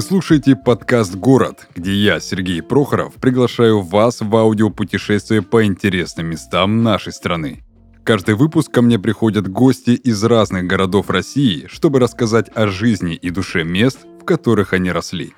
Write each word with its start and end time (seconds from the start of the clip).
Вы 0.00 0.06
слушаете 0.06 0.56
подкаст 0.56 1.14
«Город», 1.14 1.68
где 1.74 1.92
я, 1.92 2.20
Сергей 2.20 2.62
Прохоров, 2.62 3.16
приглашаю 3.16 3.82
вас 3.82 4.22
в 4.22 4.34
аудиопутешествие 4.34 5.42
по 5.42 5.66
интересным 5.66 6.28
местам 6.28 6.82
нашей 6.82 7.12
страны. 7.12 7.62
Каждый 8.02 8.34
выпуск 8.34 8.72
ко 8.72 8.80
мне 8.80 8.98
приходят 8.98 9.46
гости 9.46 9.90
из 9.90 10.24
разных 10.24 10.66
городов 10.66 11.10
России, 11.10 11.66
чтобы 11.66 11.98
рассказать 11.98 12.48
о 12.54 12.68
жизни 12.68 13.14
и 13.14 13.28
душе 13.28 13.62
мест, 13.62 13.98
в 14.22 14.24
которых 14.24 14.72
они 14.72 14.90
росли. 14.90 15.34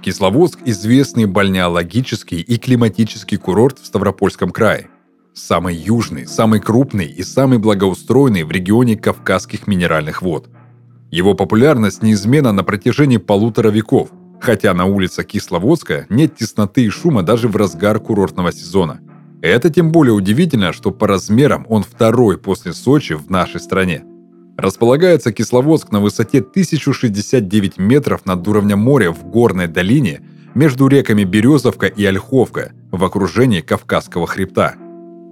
Кисловодск– 0.00 0.60
известный 0.64 1.26
бальнеологический 1.26 2.40
и 2.40 2.56
климатический 2.56 3.36
курорт 3.36 3.80
в 3.80 3.86
Ставропольском 3.86 4.52
крае. 4.52 4.90
Самый 5.34 5.74
южный, 5.74 6.28
самый 6.28 6.60
крупный 6.60 7.06
и 7.06 7.24
самый 7.24 7.58
благоустроенный 7.58 8.44
в 8.44 8.52
регионе 8.52 8.96
Кавказских 8.96 9.66
минеральных 9.66 10.22
вод– 10.22 10.50
его 11.10 11.34
популярность 11.34 12.02
неизменна 12.02 12.52
на 12.52 12.62
протяжении 12.62 13.16
полутора 13.16 13.70
веков, 13.70 14.10
хотя 14.40 14.72
на 14.74 14.86
улицах 14.86 15.26
Кисловодска 15.26 16.06
нет 16.08 16.36
тесноты 16.36 16.84
и 16.84 16.88
шума 16.88 17.22
даже 17.22 17.48
в 17.48 17.56
разгар 17.56 17.98
курортного 17.98 18.52
сезона. 18.52 19.00
Это 19.42 19.70
тем 19.70 19.90
более 19.90 20.12
удивительно, 20.12 20.72
что 20.72 20.90
по 20.90 21.06
размерам 21.06 21.66
он 21.68 21.82
второй 21.82 22.38
после 22.38 22.72
Сочи 22.72 23.14
в 23.14 23.30
нашей 23.30 23.60
стране. 23.60 24.04
Располагается 24.56 25.32
Кисловодск 25.32 25.90
на 25.90 26.00
высоте 26.00 26.38
1069 26.38 27.78
метров 27.78 28.26
над 28.26 28.46
уровнем 28.46 28.78
моря 28.78 29.10
в 29.10 29.24
горной 29.24 29.66
долине 29.66 30.20
между 30.54 30.86
реками 30.86 31.24
Березовка 31.24 31.86
и 31.86 32.04
Ольховка 32.04 32.72
в 32.92 33.02
окружении 33.02 33.62
Кавказского 33.62 34.26
хребта. 34.26 34.74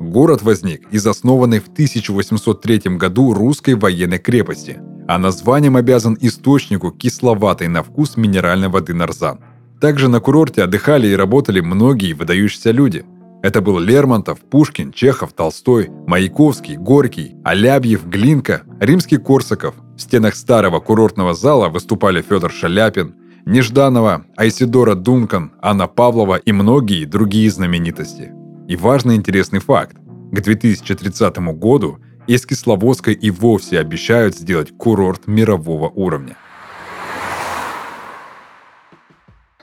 Город 0.01 0.43
возник 0.43 0.89
из 0.91 1.07
основанной 1.07 1.61
в 1.61 1.69
1803 1.69 2.97
году 2.97 3.35
русской 3.35 3.75
военной 3.75 4.19
крепости– 4.19 4.81
а 5.09 5.17
названием 5.19 5.77
обязан 5.77 6.19
источнику 6.21 6.91
кисловатой 6.91 7.67
на 7.69 7.83
вкус 7.83 8.19
минеральной 8.19 8.69
воды 8.69 8.93
Нарзан. 8.93 9.41
Также 9.81 10.09
на 10.09 10.21
курорте 10.21 10.63
отдыхали 10.63 11.09
и 11.09 11.17
работали 11.17 11.61
многие 11.61 12.13
выдающиеся 12.13 12.73
люди. 12.73 13.07
Это 13.43 13.63
был 13.63 13.79
Лермонтов, 13.79 14.41
Пушкин, 14.41 14.93
Чехов, 14.93 15.33
Толстой, 15.33 15.89
Маяковский, 16.07 16.77
Горький, 16.77 17.37
Алябьев, 17.43 18.07
Глинка, 18.07 18.63
римский 18.81 19.17
Корсаков. 19.17 19.75
В 19.97 20.01
стенах 20.01 20.35
старого 20.35 20.79
курортного 20.79 21.33
зала 21.33 21.71
выступали 21.71 22.21
Федор 22.21 22.53
Шаляпин, 22.53 23.15
Нежданова, 23.47 24.27
Айсидора 24.37 24.95
Дункан, 24.95 25.53
Анна 25.63 25.87
Павлова 25.87 26.37
и 26.37 26.53
многие 26.53 27.07
другие 27.07 27.51
знаменитости. 27.51 28.31
И 28.69 28.77
важный 28.77 29.17
интересный 29.17 29.61
факт. 29.61 29.97
К 30.33 30.43
2030 30.43 31.39
году 31.59 31.99
из 32.29 32.45
Кисловодска 32.45 33.11
и 33.11 33.31
вовсе 33.31 33.81
обещают 33.81 34.37
сделать 34.37 34.77
курорт 34.77 35.27
мирового 35.27 35.89
уровня. 35.89 36.37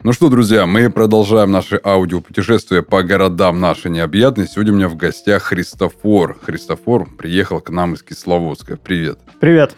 Ну 0.04 0.14
что, 0.14 0.30
друзья, 0.30 0.66
мы 0.66 0.90
продолжаем 0.90 1.52
наше 1.52 1.80
аудиопутешествие 1.84 2.82
по 2.82 3.02
городам 3.04 3.60
нашей 3.60 3.92
необъятной. 3.92 4.48
Сегодня 4.48 4.74
у 4.74 4.76
меня 4.76 4.90
в 4.90 4.96
гостях 4.96 5.44
Христофор. 5.44 6.38
Христофор 6.42 7.08
приехал 7.16 7.62
к 7.62 7.70
нам 7.70 7.94
из 7.94 8.04
Кисловодска. 8.04 8.78
Привет. 8.78 9.20
Привет. 9.40 9.76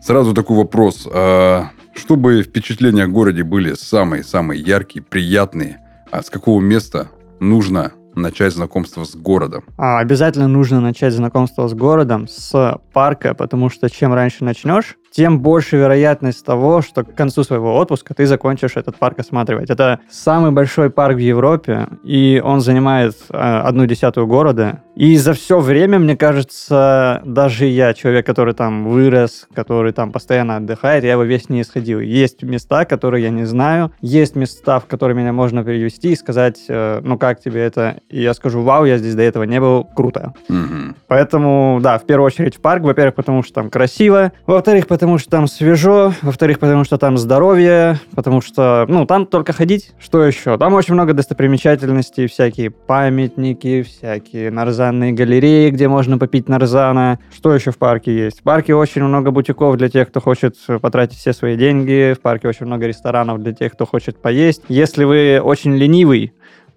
Сразу 0.00 0.32
такой 0.32 0.56
вопрос. 0.56 1.08
А, 1.12 1.70
чтобы 1.94 2.42
впечатления 2.42 3.04
о 3.04 3.08
городе 3.08 3.42
были 3.42 3.74
самые-самые 3.74 4.60
яркие, 4.60 5.04
приятные, 5.04 5.80
а 6.10 6.22
с 6.22 6.30
какого 6.30 6.60
места 6.60 7.08
нужно 7.40 7.92
начать 8.14 8.52
знакомство 8.52 9.04
с 9.04 9.14
городом? 9.14 9.64
А, 9.76 9.98
обязательно 9.98 10.48
нужно 10.48 10.80
начать 10.80 11.12
знакомство 11.12 11.68
с 11.68 11.74
городом 11.74 12.28
с 12.28 12.80
парка, 12.92 13.34
потому 13.34 13.70
что 13.70 13.88
чем 13.90 14.12
раньше 14.14 14.44
начнешь, 14.44 14.96
тем 15.10 15.40
больше 15.40 15.76
вероятность 15.76 16.44
того, 16.44 16.82
что 16.82 17.04
к 17.04 17.14
концу 17.14 17.44
своего 17.44 17.76
отпуска 17.76 18.14
ты 18.14 18.26
закончишь 18.26 18.76
этот 18.76 18.96
парк 18.96 19.18
осматривать. 19.18 19.70
Это 19.70 20.00
самый 20.10 20.52
большой 20.52 20.90
парк 20.90 21.16
в 21.16 21.18
Европе, 21.18 21.88
и 22.04 22.40
он 22.44 22.60
занимает 22.60 23.16
э, 23.30 23.36
одну 23.36 23.86
десятую 23.86 24.26
города. 24.26 24.82
И 24.94 25.16
за 25.16 25.32
все 25.32 25.60
время, 25.60 25.98
мне 25.98 26.16
кажется, 26.16 27.22
даже 27.24 27.66
я, 27.66 27.94
человек, 27.94 28.26
который 28.26 28.54
там 28.54 28.86
вырос, 28.88 29.48
который 29.54 29.92
там 29.92 30.12
постоянно 30.12 30.56
отдыхает, 30.56 31.04
я 31.04 31.12
его 31.12 31.22
весь 31.22 31.48
не 31.48 31.62
исходил. 31.62 32.00
Есть 32.00 32.42
места, 32.42 32.84
которые 32.84 33.24
я 33.24 33.30
не 33.30 33.44
знаю, 33.44 33.92
есть 34.00 34.36
места, 34.36 34.78
в 34.78 34.86
которые 34.86 35.16
меня 35.16 35.32
можно 35.32 35.64
перевести 35.64 36.12
и 36.12 36.16
сказать, 36.16 36.60
э, 36.68 37.00
ну 37.02 37.18
как 37.18 37.40
тебе 37.40 37.62
это? 37.62 38.00
И 38.08 38.22
я 38.22 38.34
скажу, 38.34 38.62
вау, 38.62 38.84
я 38.84 38.98
здесь 38.98 39.14
до 39.14 39.22
этого 39.22 39.44
не 39.44 39.60
был, 39.60 39.84
круто. 39.84 40.34
Угу. 40.48 40.94
Поэтому, 41.08 41.80
да, 41.82 41.98
в 41.98 42.06
первую 42.06 42.26
очередь 42.26 42.56
в 42.56 42.60
парк, 42.60 42.82
во-первых, 42.82 43.14
потому 43.14 43.42
что 43.42 43.54
там 43.54 43.70
красиво, 43.70 44.32
во-вторых, 44.46 44.86
потому 44.86 44.99
что 45.18 45.30
там 45.30 45.46
свежо, 45.46 46.12
во-вторых, 46.22 46.58
потому 46.58 46.84
что 46.84 46.98
там 46.98 47.16
здоровье, 47.16 47.98
потому 48.14 48.40
что, 48.40 48.84
ну, 48.88 49.06
там 49.06 49.26
только 49.26 49.52
ходить. 49.52 49.92
Что 49.98 50.24
еще? 50.24 50.58
Там 50.58 50.74
очень 50.74 50.94
много 50.94 51.14
достопримечательностей, 51.14 52.26
всякие 52.26 52.70
памятники, 52.70 53.82
всякие 53.82 54.50
нарзанные 54.50 55.12
галереи, 55.12 55.70
где 55.70 55.88
можно 55.88 56.18
попить 56.18 56.48
нарзана. 56.48 57.18
Что 57.34 57.54
еще 57.54 57.70
в 57.70 57.78
парке 57.78 58.14
есть? 58.14 58.40
В 58.40 58.42
парке 58.42 58.74
очень 58.74 59.02
много 59.02 59.30
бутиков 59.30 59.76
для 59.76 59.88
тех, 59.88 60.08
кто 60.08 60.20
хочет 60.20 60.56
потратить 60.80 61.18
все 61.18 61.32
свои 61.32 61.56
деньги. 61.56 62.14
В 62.16 62.20
парке 62.20 62.48
очень 62.48 62.66
много 62.66 62.86
ресторанов 62.86 63.42
для 63.42 63.52
тех, 63.52 63.72
кто 63.72 63.86
хочет 63.86 64.20
поесть. 64.20 64.62
Если 64.68 65.04
вы 65.04 65.40
очень 65.42 65.76
ленивый, 65.76 66.32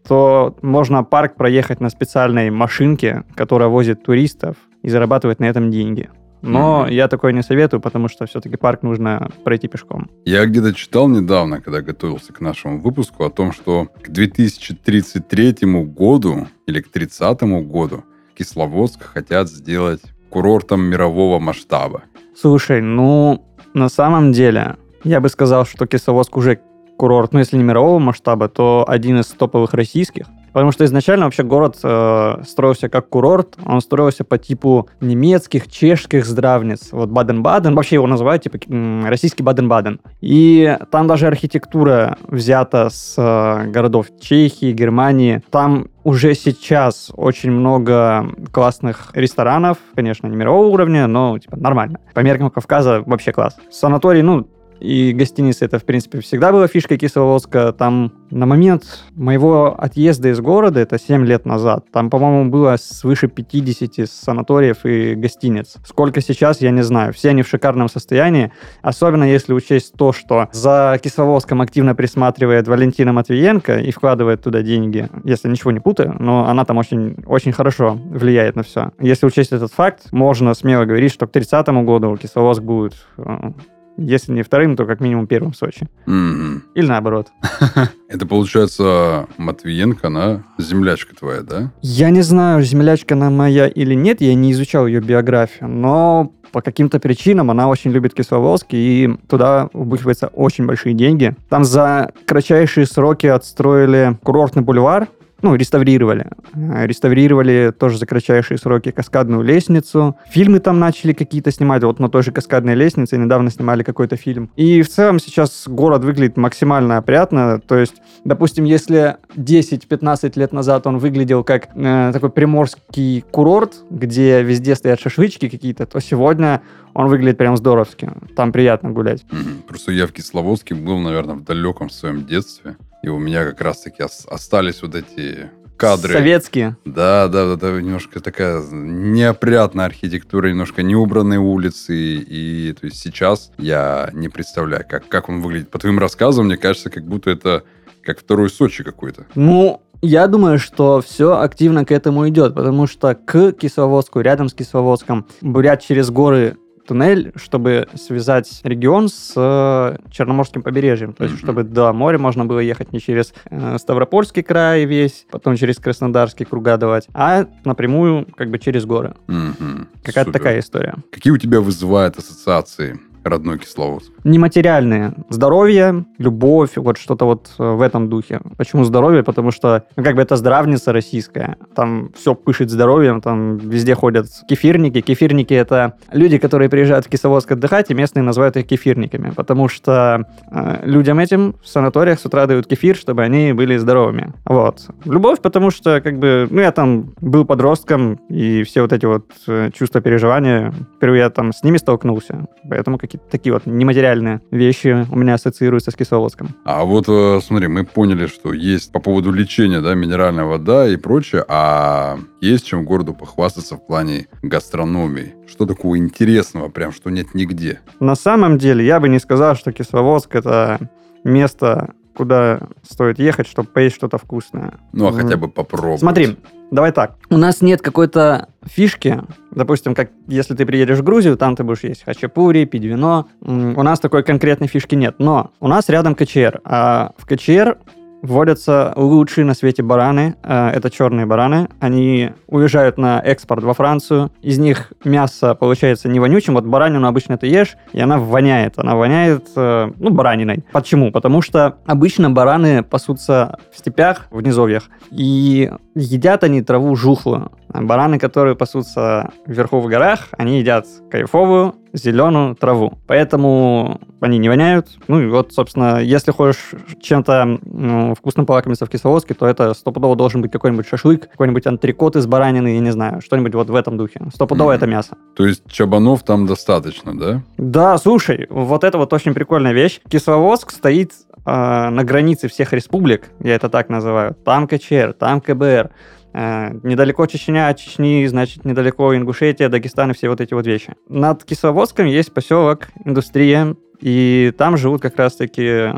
то 0.08 0.56
можно 0.62 1.04
парк 1.04 1.36
проехать 1.36 1.80
на 1.80 1.90
специальной 1.90 2.50
машинке, 2.50 3.24
которая 3.36 3.70
возит 3.70 4.04
туристов 4.04 4.56
и 4.82 4.90
зарабатывает 4.90 5.40
на 5.40 5.46
этом 5.46 5.72
деньги. 5.72 6.10
Но 6.44 6.86
mm-hmm. 6.86 6.94
я 6.94 7.08
такое 7.08 7.32
не 7.32 7.42
советую, 7.42 7.80
потому 7.80 8.10
что 8.10 8.26
все-таки 8.26 8.58
парк 8.58 8.84
нужно 8.84 9.32
пройти 9.46 9.70
пешком. 9.70 10.10
Я 10.26 10.46
где-то 10.46 10.74
читал 10.74 11.08
недавно, 11.08 11.62
когда 11.62 11.82
готовился 11.82 12.34
к 12.34 12.42
нашему 12.42 12.82
выпуску, 12.82 13.24
о 13.24 13.30
том, 13.30 13.54
что 13.54 13.88
к 14.04 14.10
2033 14.10 15.56
году 15.86 16.48
или 16.68 16.82
к 16.82 16.90
30 16.92 17.42
году 17.44 18.04
Кисловодск 18.36 19.04
хотят 19.04 19.50
сделать 19.50 20.02
курортом 20.30 20.82
мирового 20.82 21.40
масштаба. 21.40 22.04
Слушай, 22.36 22.82
ну, 22.82 23.46
на 23.74 23.88
самом 23.88 24.34
деле, 24.34 24.76
я 25.06 25.22
бы 25.22 25.30
сказал, 25.30 25.66
что 25.66 25.88
Кисловодск 25.88 26.36
уже 26.36 26.60
курорт, 26.98 27.32
ну, 27.32 27.40
если 27.40 27.56
не 27.56 27.64
мирового 27.64 28.00
масштаба, 28.00 28.50
то 28.50 28.84
один 28.88 29.20
из 29.20 29.28
топовых 29.28 29.74
российских. 29.74 30.26
Потому 30.54 30.72
что 30.72 30.86
изначально 30.86 31.26
вообще 31.26 31.44
город 31.44 31.80
э, 31.84 32.44
строился 32.48 32.88
как 32.88 33.10
курорт, 33.10 33.58
он 33.66 33.82
строился 33.82 34.24
по 34.24 34.38
типу 34.38 34.88
немецких, 35.02 35.70
чешских 35.70 36.26
здравниц. 36.26 36.90
Вот 36.92 37.10
Баден-Баден, 37.10 37.76
вообще 37.76 37.96
его 37.96 38.08
называют 38.08 38.44
типа 38.44 38.60
российский 39.08 39.44
Баден-Баден. 39.44 40.00
И 40.22 40.78
там 40.92 41.08
даже 41.08 41.28
архитектура 41.28 42.18
взята 42.28 42.90
с 42.90 43.16
э, 43.18 43.70
городов 43.70 44.08
Чехии, 44.22 44.72
Германии. 44.72 45.42
Там 45.50 45.88
уже 46.04 46.36
сейчас 46.36 47.12
очень 47.16 47.52
много 47.52 48.28
классных 48.52 49.12
ресторанов, 49.14 49.78
конечно, 49.96 50.28
не 50.28 50.36
мирового 50.36 50.68
уровня, 50.68 51.08
но 51.08 51.38
типа 51.40 51.58
нормально. 51.58 52.00
По 52.14 52.20
меркам 52.20 52.52
Кавказа 52.52 53.04
вообще 53.06 53.32
класс. 53.32 53.58
Санаторий, 53.72 54.22
ну, 54.22 54.48
и 54.84 55.14
гостиница 55.14 55.64
это, 55.64 55.80
в 55.80 55.86
принципе, 55.86 56.20
всегда 56.20 56.52
была 56.52 56.68
фишкой 56.68 56.98
Кисловодска. 56.98 57.72
Там 57.72 58.12
на 58.30 58.46
момент 58.46 58.84
моего 59.16 59.74
отъезда 59.78 60.30
из 60.30 60.42
города, 60.42 60.82
это 60.82 61.00
7 61.00 61.26
лет 61.26 61.46
назад, 61.46 61.86
там, 61.92 62.10
по-моему, 62.10 62.52
было 62.52 62.76
свыше 62.78 63.30
50 63.30 64.10
санаториев 64.10 64.86
и 64.86 65.16
гостиниц. 65.16 65.76
Сколько 65.86 66.20
сейчас, 66.20 66.60
я 66.60 66.72
не 66.72 66.84
знаю. 66.84 67.14
Все 67.14 67.30
они 67.30 67.44
в 67.44 67.48
шикарном 67.48 67.88
состоянии, 67.88 68.52
особенно 68.82 69.24
если 69.24 69.54
учесть 69.54 69.94
то, 69.94 70.12
что 70.12 70.50
за 70.52 71.00
Кисловодском 71.02 71.62
активно 71.62 71.96
присматривает 71.96 72.68
Валентина 72.68 73.14
Матвиенко 73.14 73.80
и 73.80 73.92
вкладывает 73.92 74.42
туда 74.42 74.64
деньги, 74.64 75.08
если 75.24 75.48
ничего 75.48 75.72
не 75.72 75.80
путаю, 75.80 76.16
но 76.20 76.48
она 76.48 76.66
там 76.66 76.78
очень, 76.78 77.16
очень 77.26 77.54
хорошо 77.54 77.98
влияет 78.04 78.58
на 78.58 78.64
все. 78.64 78.92
Если 79.00 79.26
учесть 79.26 79.54
этот 79.54 79.72
факт, 79.72 80.12
можно 80.12 80.54
смело 80.54 80.84
говорить, 80.84 81.14
что 81.14 81.26
к 81.26 81.32
30 81.32 81.68
году 81.86 82.18
Кисловодск 82.18 82.62
будет 82.62 82.94
э, 83.18 83.52
если 83.98 84.32
не 84.32 84.44
вторым, 84.44 84.76
то 84.76 84.86
как 84.86 85.00
минимум 85.00 85.28
первым 85.28 85.52
в 85.52 85.56
Сочи. 85.56 85.88
Mm-hmm. 86.08 86.62
Или 86.76 86.86
наоборот. 86.86 87.28
Это 88.10 88.26
получается 88.26 89.28
Матвиенко, 89.38 90.08
она 90.08 90.44
землячка 90.58 91.16
твоя, 91.16 91.42
да? 91.42 91.72
Я 91.82 92.10
не 92.10 92.22
знаю, 92.22 92.64
землячка 92.64 93.16
она 93.16 93.30
моя 93.30 93.68
или 93.68 93.94
нет, 93.94 94.22
я 94.22 94.34
не 94.36 94.52
изучал 94.52 94.88
ее 94.88 95.00
биографию, 95.00 95.70
но 95.70 96.32
по 96.52 96.62
каким-то 96.62 97.00
причинам 97.00 97.50
она 97.50 97.68
очень 97.68 97.92
любит 97.92 98.14
Кисловодск, 98.14 98.68
и 98.72 99.18
туда 99.28 99.70
вбухиваются 99.74 100.28
очень 100.28 100.66
большие 100.66 100.94
деньги. 100.94 101.36
Там 101.50 101.64
за 101.64 102.12
кратчайшие 102.28 102.86
сроки 102.86 103.26
отстроили 103.26 104.18
курортный 104.24 104.62
бульвар, 104.62 105.08
ну, 105.44 105.56
реставрировали. 105.56 106.28
Э, 106.54 106.88
реставрировали 106.88 107.74
тоже 107.78 107.98
за 107.98 108.06
кратчайшие 108.06 108.58
сроки 108.58 108.92
каскадную 108.92 109.44
лестницу. 109.44 110.16
Фильмы 110.30 110.60
там 110.60 110.80
начали 110.80 111.14
какие-то 111.14 111.52
снимать, 111.52 111.84
вот 111.84 112.00
на 112.00 112.10
той 112.10 112.24
же 112.24 112.32
каскадной 112.32 112.76
лестнице 112.76 113.18
недавно 113.18 113.52
снимали 113.52 113.84
какой-то 113.84 114.16
фильм. 114.16 114.50
И 114.56 114.82
в 114.82 114.90
целом 114.90 115.20
сейчас 115.20 115.66
город 115.68 116.04
выглядит 116.04 116.38
максимально 116.38 116.98
опрятно, 116.98 117.60
то 117.60 117.78
есть, 117.78 117.96
допустим, 118.24 118.64
если 118.64 119.18
10-15 119.36 120.40
лет 120.40 120.54
назад 120.54 120.88
он 120.88 120.98
выглядел 120.98 121.44
как 121.44 121.68
э, 121.76 122.12
такой 122.14 122.30
приморский 122.30 123.22
курорт, 123.30 123.84
где 123.90 124.42
везде 124.42 124.76
стоят 124.76 125.00
шашлычки 125.00 125.50
какие-то, 125.50 125.86
то 125.86 126.00
сегодня 126.00 126.62
он 126.94 127.08
выглядит 127.08 127.38
прям 127.38 127.58
здоровски. 127.58 128.12
Там 128.36 128.52
приятно 128.52 128.92
гулять. 128.92 129.26
Просто 129.68 129.92
я 129.92 130.08
в 130.08 130.14
Кисловодске 130.14 130.76
был, 130.76 131.00
наверное, 131.00 131.36
в 131.36 131.44
далеком 131.44 131.90
своем 131.90 132.26
детстве. 132.26 132.78
И 133.04 133.10
у 133.10 133.20
меня 133.20 133.46
как 133.46 133.62
раз-таки 133.62 134.02
остались 134.02 134.82
вот 134.82 134.96
эти 134.96 135.50
кадры. 135.76 136.14
Советские. 136.14 136.78
Да, 136.86 137.28
да, 137.28 137.58
да, 137.58 137.82
немножко 137.82 138.22
такая 138.22 138.64
неопрятная 138.72 139.86
архитектура, 139.86 140.48
немножко 140.48 140.84
неубранные 140.84 141.40
улицы. 141.40 141.96
И 141.98 142.74
то 142.80 142.86
есть 142.86 143.02
сейчас 143.02 143.52
я 143.58 144.10
не 144.14 144.30
представляю, 144.30 144.86
как, 144.88 145.10
как 145.10 145.28
он 145.28 145.42
выглядит. 145.42 145.70
По 145.70 145.80
твоим 145.80 146.00
рассказам, 146.00 146.46
мне 146.46 146.56
кажется, 146.56 146.90
как 146.90 147.06
будто 147.06 147.30
это 147.30 147.64
как 148.02 148.20
второй 148.20 148.50
Сочи 148.50 148.84
какой-то. 148.84 149.26
Ну, 149.36 149.82
я 150.02 150.28
думаю, 150.28 150.60
что 150.60 151.02
все 151.02 151.40
активно 151.40 151.86
к 151.86 151.92
этому 151.92 152.28
идет, 152.30 152.56
потому 152.56 152.88
что 152.88 153.16
к 153.16 153.54
Кисловодску, 153.54 154.20
рядом 154.22 154.50
с 154.50 154.54
Кисловодском, 154.54 155.28
бурят 155.42 155.82
через 155.82 156.10
горы 156.10 156.58
туннель, 156.88 157.32
чтобы 157.36 157.88
связать 157.96 158.62
регион 158.64 159.10
с 159.10 159.34
э, 159.36 159.98
Черноморским 160.12 160.62
побережьем. 160.62 161.14
То 161.14 161.24
есть, 161.24 161.36
mm-hmm. 161.36 161.40
чтобы 161.40 161.64
до 161.64 161.94
моря 161.94 162.18
можно 162.18 162.46
было 162.46 162.60
ехать 162.60 162.94
не 162.94 163.00
через 163.00 163.34
э, 163.50 163.78
Ставропольский 163.80 164.44
край 164.44 164.86
весь, 164.86 165.26
потом 165.32 165.56
через 165.56 165.78
Краснодарский 165.78 166.46
круга 166.46 166.78
давать, 166.78 167.08
а 167.14 167.48
напрямую 167.66 168.28
как 168.36 168.50
бы 168.50 168.60
через 168.60 168.86
горы. 168.86 169.16
Mm-hmm. 169.28 169.88
Какая-то 170.04 170.32
такая 170.32 170.60
история. 170.60 170.96
Какие 171.12 171.32
у 171.34 171.38
тебя 171.38 171.62
вызывают 171.62 172.18
ассоциации 172.18 173.00
родной 173.24 173.60
Кисловодск? 173.60 174.12
Нематериальные. 174.24 175.14
Здоровье, 175.30 176.06
любовь, 176.18 176.72
вот 176.76 176.98
что-то 176.98 177.26
вот 177.26 177.52
э, 177.58 177.64
в 177.64 177.82
этом 177.82 178.10
духе. 178.10 178.42
Почему 178.58 178.84
здоровье? 178.84 179.24
Потому 179.24 179.52
что, 179.52 179.84
ну, 179.96 180.04
как 180.04 180.16
бы 180.16 180.22
это 180.22 180.36
здравница 180.36 180.94
российская. 180.94 181.58
Там 181.76 182.12
все 182.16 182.36
пышет 182.36 182.70
здоровьем, 182.70 183.22
там 183.22 183.58
везде 183.58 183.96
ходят 183.96 184.28
кефирники. 184.48 185.02
Кефирники— 185.02 185.54
это 185.56 185.94
люди, 186.12 186.38
которые 186.38 186.70
приезжают 186.70 187.06
в 187.06 187.10
Кисловодск 187.10 187.52
отдыхать, 187.52 187.92
и 187.92 187.94
местные 187.94 188.24
называют 188.24 188.58
их 188.58 188.68
кефирниками, 188.68 189.32
потому 189.32 189.68
что 189.68 190.28
э, 190.52 190.80
людям 190.84 191.20
этим 191.20 191.56
в 191.62 191.68
санаториях 191.68 192.20
с 192.20 192.26
утра 192.26 192.46
дают 192.46 192.68
кефир, 192.68 192.96
чтобы 192.96 193.24
они 193.24 193.54
были 193.54 193.78
здоровыми. 193.78 194.34
Вот. 194.46 194.88
Любовь, 195.06 195.42
потому 195.42 195.72
что, 195.72 196.02
как 196.02 196.20
бы, 196.20 196.48
ну, 196.50 196.62
я 196.62 196.72
там 196.72 197.14
был 197.22 197.46
подростком, 197.46 198.20
и 198.30 198.64
все 198.64 198.82
вот 198.82 198.94
эти 198.94 199.06
вот 199.06 199.32
э, 199.48 199.72
чувства, 199.74 200.02
переживания, 200.02 200.74
впервые 200.98 201.24
я 201.24 201.30
там 201.30 201.54
с 201.54 201.64
ними 201.64 201.78
столкнулся. 201.78 202.48
Поэтому 202.70 202.98
как 202.98 203.13
какие-то 203.14 203.32
такие 203.32 203.54
вот 203.54 203.66
нематериальные 203.66 204.42
вещи 204.52 205.06
у 205.12 205.16
меня 205.16 205.36
ассоциируются 205.36 205.92
с 205.92 205.96
Кисловодском. 205.96 206.50
А 206.66 206.84
вот 206.84 207.06
э, 207.08 207.40
смотри, 207.44 207.68
мы 207.68 207.86
поняли, 207.86 208.28
что 208.28 208.54
есть 208.54 208.92
по 208.92 209.00
поводу 209.00 209.32
лечения, 209.32 209.82
да, 209.82 209.94
минеральная 209.94 210.46
вода 210.46 210.88
и 210.88 210.96
прочее, 210.96 211.46
а 211.48 212.18
есть 212.42 212.66
чем 212.66 212.86
городу 212.86 213.14
похвастаться 213.14 213.76
в 213.76 213.86
плане 213.86 214.28
гастрономии. 214.42 215.36
Что 215.48 215.66
такого 215.66 215.98
интересного, 215.98 216.70
прям, 216.70 216.92
что 216.92 217.10
нет 217.10 217.34
нигде? 217.34 217.80
На 218.00 218.16
самом 218.16 218.58
деле, 218.58 218.86
я 218.86 219.00
бы 219.00 219.10
не 219.10 219.20
сказал, 219.20 219.56
что 219.56 219.72
Кисловодск 219.72 220.36
это 220.36 220.80
место 221.24 221.94
куда 222.16 222.60
стоит 222.84 223.20
ехать, 223.20 223.48
чтобы 223.48 223.70
поесть 223.70 223.96
что-то 223.96 224.18
вкусное. 224.18 224.80
Ну, 224.92 225.08
а 225.08 225.12
mm. 225.12 225.22
хотя 225.22 225.38
бы 225.38 225.48
попробовать. 225.48 226.00
Смотри, 226.00 226.38
давай 226.72 226.92
так. 226.92 227.16
У 227.30 227.38
нас 227.38 227.62
нет 227.62 227.82
какой-то 227.82 228.50
фишки, 228.66 229.22
допустим, 229.52 229.96
как 229.96 230.12
если 230.28 230.56
ты 230.56 230.66
приедешь 230.66 231.00
в 231.00 231.04
Грузию, 231.04 231.38
там 231.38 231.56
ты 231.56 231.64
будешь 231.64 231.84
есть 231.84 232.04
хачапури, 232.04 232.66
пить 232.66 232.84
вино. 232.84 233.28
У 233.42 233.84
нас 233.84 234.00
такой 234.00 234.24
конкретной 234.24 234.68
фишки 234.68 234.96
нет. 234.96 235.16
Но 235.20 235.52
у 235.60 235.68
нас 235.68 235.90
рядом 235.90 236.16
КЧР. 236.16 236.62
А 236.64 237.12
в 237.18 237.26
КЧР 237.26 237.78
вводятся 238.24 238.94
лучшие 238.96 239.46
на 239.46 239.54
свете 239.54 239.84
бараны. 239.84 240.36
Э, 240.42 240.70
это 240.70 240.90
черные 240.90 241.28
бараны. 241.28 241.68
Они 241.80 242.32
уезжают 242.48 242.98
на 242.98 243.20
экспорт 243.20 243.64
во 243.64 243.74
Францию. 243.74 244.32
Из 244.42 244.58
них 244.58 244.94
мясо 245.04 245.54
получается 245.54 246.08
не 246.08 246.20
вонючим. 246.20 246.56
Вот 246.56 246.66
баранину 246.66 247.08
обычно 247.08 247.38
ты 247.38 247.48
ешь, 247.48 247.76
и 247.92 248.00
она 248.00 248.18
воняет. 248.18 248.80
Она 248.80 248.96
воняет, 248.96 249.50
э, 249.56 249.92
ну, 250.00 250.10
бараниной. 250.10 250.64
Почему? 250.72 251.12
Потому 251.12 251.42
что 251.42 251.78
обычно 251.86 252.32
бараны 252.32 252.82
пасутся 252.82 253.60
в 253.72 253.78
степях, 253.78 254.28
в 254.32 254.42
низовьях. 254.42 254.84
И 255.12 255.70
едят 255.94 256.44
они 256.44 256.62
траву 256.62 256.96
жухлую. 256.96 257.52
Бараны, 257.74 258.20
которые 258.20 258.56
пасутся 258.56 259.32
вверху 259.46 259.80
в 259.80 259.88
горах, 259.88 260.30
они 260.38 260.60
едят 260.60 260.86
кайфовую 261.10 261.76
зеленую 261.94 262.56
траву. 262.56 262.98
Поэтому 263.08 264.02
они 264.20 264.40
не 264.40 264.50
воняют. 264.50 264.88
Ну 265.08 265.22
и 265.22 265.28
вот, 265.28 265.54
собственно, 265.54 266.02
если 266.02 266.32
хочешь 266.32 266.72
чем-то 267.02 267.60
ну, 267.64 268.16
вкусным 268.16 268.46
полакомиться 268.46 268.86
в 268.86 268.90
Кисловодске, 268.90 269.36
то 269.36 269.46
это 269.46 269.74
стопудово 269.74 270.16
должен 270.16 270.42
быть 270.42 270.52
какой-нибудь 270.52 270.88
шашлык, 270.88 271.30
какой-нибудь 271.30 271.68
антрикот 271.68 272.16
из 272.16 272.26
баранины, 272.26 272.70
я 272.70 272.80
не 272.80 272.92
знаю, 272.92 273.22
что-нибудь 273.22 273.54
вот 273.54 273.70
в 273.70 273.76
этом 273.76 273.98
духе. 273.98 274.22
Стопудово 274.34 274.72
mm-hmm. 274.72 274.76
это 274.76 274.88
мясо. 274.88 275.18
То 275.36 275.46
есть 275.46 275.64
чабанов 275.72 276.24
там 276.24 276.48
достаточно, 276.48 277.18
да? 277.18 277.44
Да, 277.58 277.98
слушай, 277.98 278.48
вот 278.50 278.84
это 278.84 278.98
вот 278.98 279.14
очень 279.14 279.34
прикольная 279.34 279.74
вещь. 279.74 280.02
Кисловодск 280.10 280.72
стоит 280.72 281.12
э, 281.46 281.52
на 281.52 282.04
границе 282.04 282.48
всех 282.48 282.74
республик, 282.74 283.30
я 283.40 283.56
это 283.56 283.70
так 283.70 283.90
называю. 283.90 284.36
Там 284.44 284.68
КЧР, 284.68 285.14
там 285.14 285.42
КБР. 285.42 285.92
Э, 286.34 286.72
недалеко 286.84 287.26
Чечня, 287.28 287.70
от 287.70 287.78
Чечни, 287.78 288.26
значит, 288.26 288.66
недалеко 288.66 289.16
Ингушетия, 289.16 289.70
Дагестан 289.70 290.12
и 290.12 290.14
все 290.14 290.30
вот 290.30 290.42
эти 290.42 290.54
вот 290.54 290.66
вещи. 290.66 290.94
Над 291.08 291.44
Кисловодском 291.44 292.06
есть 292.08 292.34
поселок, 292.34 292.88
индустрия, 293.06 293.76
и 294.02 294.54
там 294.58 294.78
живут 294.78 295.02
как 295.02 295.18
раз-таки 295.18 295.92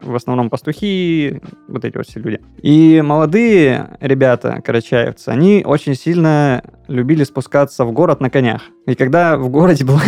в 0.00 0.14
основном 0.14 0.48
пастухи, 0.48 1.40
вот 1.68 1.84
эти 1.84 1.96
вот 1.96 2.06
все 2.06 2.20
люди. 2.20 2.40
И 2.62 3.02
молодые 3.04 3.98
ребята, 4.00 4.62
карачаевцы, 4.64 5.28
они 5.28 5.62
очень 5.64 5.94
сильно 5.94 6.62
любили 6.88 7.24
спускаться 7.24 7.84
в 7.84 7.92
город 7.92 8.20
на 8.20 8.30
конях. 8.30 8.62
И 8.86 8.94
когда 8.94 9.36
в 9.36 9.50
городе 9.50 9.84
была 9.84 10.00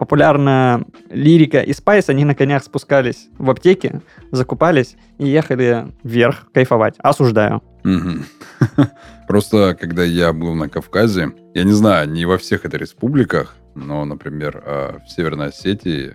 популярна 0.00 0.82
лирика 1.10 1.60
и 1.60 1.74
спайс, 1.74 2.08
они 2.08 2.24
на 2.24 2.34
конях 2.34 2.64
спускались 2.64 3.28
в 3.36 3.50
аптеки, 3.50 4.00
закупались 4.30 4.96
и 5.18 5.28
ехали 5.28 5.88
вверх 6.02 6.50
кайфовать. 6.54 6.94
Осуждаю. 7.00 7.62
Просто, 9.28 9.76
когда 9.78 10.02
я 10.02 10.32
был 10.32 10.54
на 10.54 10.70
Кавказе, 10.70 11.32
я 11.52 11.64
не 11.64 11.72
знаю, 11.72 12.08
не 12.08 12.24
во 12.24 12.38
всех 12.38 12.64
это 12.64 12.78
республиках, 12.78 13.56
но, 13.74 14.06
например, 14.06 14.62
а, 14.64 15.00
в 15.06 15.10
Северной 15.10 15.48
Осетии 15.48 16.14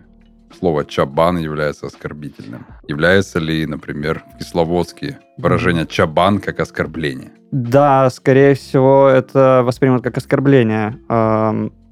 слово 0.59 0.85
«чабан» 0.85 1.37
является 1.37 1.85
оскорбительным. 1.85 2.65
Является 2.87 3.37
ли, 3.37 3.67
например, 3.67 4.23
в 4.33 4.39
Кисловодске 4.39 5.19
выражение 5.37 5.85
«чабан» 5.85 6.39
как 6.39 6.59
оскорбление? 6.59 7.31
Да, 7.51 8.09
скорее 8.09 8.55
всего, 8.55 9.07
это 9.07 9.61
воспримут 9.63 10.03
как 10.03 10.17
оскорбление. 10.17 10.97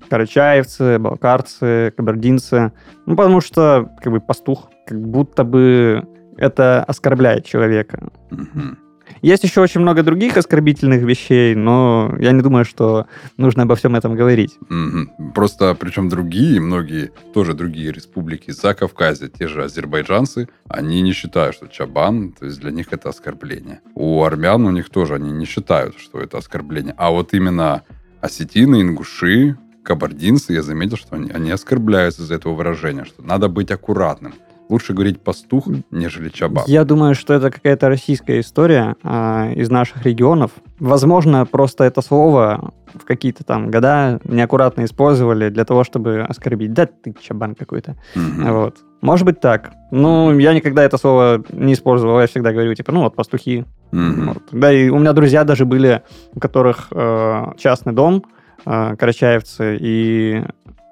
Карачаевцы, 0.09 0.99
балкарцы, 0.99 1.93
кабардинцы. 1.95 2.71
Ну, 3.05 3.15
потому 3.15 3.41
что, 3.41 3.89
как 4.01 4.13
бы, 4.13 4.19
пастух, 4.19 4.69
как 4.87 4.99
будто 4.99 5.43
бы 5.43 6.07
это 6.37 6.83
оскорбляет 6.83 7.45
человека. 7.45 8.09
Угу. 8.31 8.77
Есть 9.21 9.43
еще 9.43 9.61
очень 9.61 9.81
много 9.81 10.03
других 10.03 10.37
оскорбительных 10.37 11.01
вещей, 11.03 11.55
но 11.55 12.13
я 12.19 12.31
не 12.31 12.41
думаю, 12.41 12.65
что 12.65 13.07
нужно 13.37 13.63
обо 13.63 13.75
всем 13.75 13.95
этом 13.95 14.15
говорить. 14.15 14.57
Mm-hmm. 14.69 15.33
Просто, 15.33 15.75
причем 15.75 16.09
другие, 16.09 16.59
многие, 16.59 17.11
тоже 17.33 17.53
другие 17.53 17.91
республики 17.91 18.51
за 18.51 18.73
Кавказе, 18.73 19.29
те 19.29 19.47
же 19.47 19.63
азербайджанцы, 19.63 20.49
они 20.67 21.01
не 21.01 21.13
считают, 21.13 21.55
что 21.55 21.67
чабан, 21.67 22.33
то 22.33 22.45
есть 22.45 22.59
для 22.59 22.71
них 22.71 22.87
это 22.91 23.09
оскорбление. 23.09 23.79
У 23.95 24.23
армян 24.23 24.65
у 24.65 24.71
них 24.71 24.89
тоже, 24.89 25.15
они 25.15 25.31
не 25.31 25.45
считают, 25.45 25.97
что 25.99 26.19
это 26.19 26.37
оскорбление. 26.37 26.93
А 26.97 27.11
вот 27.11 27.33
именно 27.33 27.83
осетины, 28.21 28.81
ингуши, 28.81 29.57
кабардинцы, 29.83 30.53
я 30.53 30.61
заметил, 30.61 30.97
что 30.97 31.15
они, 31.15 31.29
они 31.29 31.51
оскорбляются 31.51 32.23
из-за 32.23 32.35
этого 32.35 32.53
выражения, 32.53 33.05
что 33.05 33.21
надо 33.23 33.49
быть 33.49 33.71
аккуратным 33.71 34.33
лучше 34.69 34.93
говорить 34.93 35.21
пастух, 35.21 35.67
нежели 35.91 36.29
чабак. 36.29 36.67
Я 36.67 36.83
думаю, 36.83 37.15
что 37.15 37.33
это 37.33 37.51
какая-то 37.51 37.89
российская 37.89 38.39
история 38.39 38.95
а, 39.03 39.51
из 39.51 39.69
наших 39.69 40.03
регионов. 40.05 40.51
Возможно, 40.79 41.45
просто 41.45 41.83
это 41.83 42.01
слово 42.01 42.73
в 42.93 43.05
какие-то 43.05 43.43
там 43.43 43.71
года 43.71 44.19
неаккуратно 44.23 44.85
использовали 44.85 45.49
для 45.49 45.65
того, 45.65 45.83
чтобы 45.83 46.21
оскорбить. 46.21 46.73
Да, 46.73 46.85
ты 46.85 47.13
чабан 47.21 47.55
какой-то. 47.55 47.95
Угу. 48.15 48.53
Вот. 48.53 48.77
Может 49.01 49.25
быть 49.25 49.39
так. 49.39 49.73
Ну, 49.91 50.37
я 50.39 50.53
никогда 50.53 50.83
это 50.83 50.97
слово 50.97 51.43
не 51.51 51.73
использовал. 51.73 52.19
Я 52.19 52.27
всегда 52.27 52.51
говорю, 52.51 52.73
типа, 52.73 52.91
ну 52.91 53.01
вот, 53.01 53.15
пастухи. 53.15 53.65
Угу. 53.91 54.21
Вот. 54.25 54.43
Да, 54.51 54.71
и 54.71 54.89
у 54.89 54.99
меня 54.99 55.13
друзья 55.13 55.43
даже 55.43 55.65
были, 55.65 56.01
у 56.33 56.39
которых 56.39 56.87
э, 56.91 57.53
частный 57.57 57.93
дом, 57.93 58.23
э, 58.65 58.95
карачаевцы, 58.95 59.77
и 59.79 60.43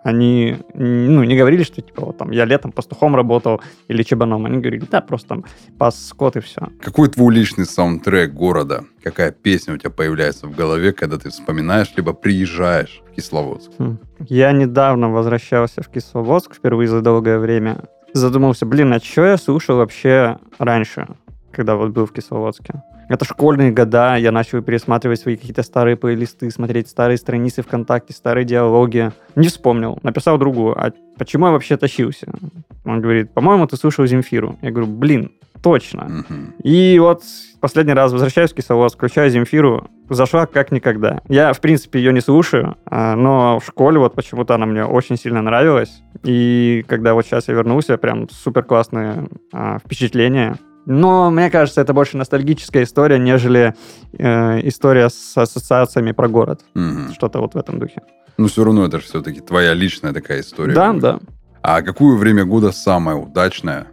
Они 0.03 0.57
ну, 0.73 1.23
не 1.23 1.37
говорили, 1.37 1.63
что 1.63 1.81
типа 1.81 2.05
вот 2.05 2.17
там 2.17 2.31
я 2.31 2.45
летом 2.45 2.71
пастухом 2.71 3.15
работал 3.15 3.61
или 3.87 4.01
чебаном. 4.03 4.45
Они 4.45 4.57
говорили, 4.57 4.83
да, 4.89 4.99
просто 4.99 5.27
там 5.27 5.45
пас 5.77 6.07
скот 6.07 6.35
и 6.37 6.39
все. 6.39 6.69
Какой 6.81 7.07
твой 7.09 7.35
личный 7.35 7.65
саундтрек 7.65 8.33
города? 8.33 8.83
Какая 9.03 9.31
песня 9.31 9.75
у 9.75 9.77
тебя 9.77 9.91
появляется 9.91 10.47
в 10.47 10.55
голове, 10.55 10.91
когда 10.91 11.17
ты 11.17 11.29
вспоминаешь, 11.29 11.93
либо 11.95 12.13
приезжаешь 12.13 13.01
в 13.11 13.15
Кисловодск? 13.15 13.71
Хм. 13.77 13.99
Я 14.27 14.51
недавно 14.53 15.11
возвращался 15.11 15.83
в 15.83 15.89
Кисловодск 15.89 16.55
впервые 16.55 16.87
за 16.87 17.01
долгое 17.01 17.37
время. 17.37 17.83
Задумался, 18.13 18.65
блин, 18.65 18.91
а 18.93 18.99
что 18.99 19.25
я 19.25 19.37
слушал 19.37 19.77
вообще 19.77 20.39
раньше, 20.57 21.07
когда 21.51 21.75
вот 21.75 21.91
был 21.91 22.07
в 22.07 22.11
Кисловодске? 22.11 22.81
Это 23.11 23.25
школьные 23.25 23.71
года, 23.71 24.15
я 24.15 24.31
начал 24.31 24.61
пересматривать 24.61 25.19
свои 25.19 25.35
какие-то 25.35 25.63
старые 25.63 25.97
плейлисты, 25.97 26.49
смотреть 26.49 26.87
старые 26.87 27.17
страницы 27.17 27.61
ВКонтакте, 27.61 28.13
старые 28.13 28.45
диалоги. 28.45 29.11
Не 29.35 29.49
вспомнил. 29.49 29.99
Написал 30.01 30.37
другу, 30.37 30.71
а 30.71 30.93
почему 31.17 31.47
я 31.47 31.51
вообще 31.51 31.75
тащился? 31.75 32.27
Он 32.85 33.01
говорит, 33.01 33.33
по-моему, 33.33 33.67
ты 33.67 33.75
слушал 33.75 34.05
Земфиру. 34.05 34.57
Я 34.61 34.71
говорю, 34.71 34.87
блин, 34.87 35.33
точно. 35.61 36.05
Мгм. 36.05 36.53
И 36.63 36.99
вот 36.99 37.23
последний 37.59 37.91
раз 37.91 38.13
возвращаюсь 38.13 38.51
в 38.51 38.55
Кисловодск, 38.55 38.95
включаю 38.95 39.29
Земфиру, 39.29 39.89
зашла 40.09 40.45
как 40.45 40.71
никогда. 40.71 41.19
Я, 41.27 41.51
в 41.51 41.59
принципе, 41.59 41.99
ее 41.99 42.13
не 42.13 42.21
слушаю, 42.21 42.77
а, 42.85 43.17
но 43.17 43.59
в 43.59 43.65
школе 43.65 43.99
вот 43.99 44.15
почему-то 44.15 44.55
она 44.55 44.65
мне 44.65 44.85
очень 44.85 45.17
сильно 45.17 45.41
нравилась. 45.41 46.01
И 46.23 46.85
когда 46.87 47.13
вот 47.13 47.25
сейчас 47.25 47.49
я 47.49 47.55
вернулся, 47.55 47.97
прям 47.97 48.29
супер 48.29 48.63
классные 48.63 49.27
а, 49.51 49.79
впечатления. 49.79 50.57
Но 50.85 51.29
мне 51.29 51.49
кажется, 51.49 51.81
это 51.81 51.93
больше 51.93 52.17
ностальгическая 52.17 52.83
история, 52.83 53.19
нежели 53.19 53.75
э, 54.13 54.67
история 54.67 55.09
с 55.09 55.37
ассоциациями 55.37 56.11
про 56.11 56.27
город. 56.27 56.61
Мгм. 56.73 57.13
Что-то 57.13 57.39
вот 57.39 57.53
в 57.53 57.57
этом 57.57 57.79
духе. 57.79 58.01
Но 58.37 58.47
все 58.47 58.63
равно 58.63 58.85
это 58.85 58.97
же 58.99 59.05
все-таки 59.05 59.41
твоя 59.41 59.73
личная 59.73 60.13
такая 60.13 60.41
история. 60.41 60.73
Да, 60.73 60.91
будет. 60.91 61.01
да. 61.01 61.19
А 61.61 61.81
какое 61.81 62.17
время 62.17 62.45
года 62.45 62.71
самое 62.71 63.17
удачное 63.17 63.87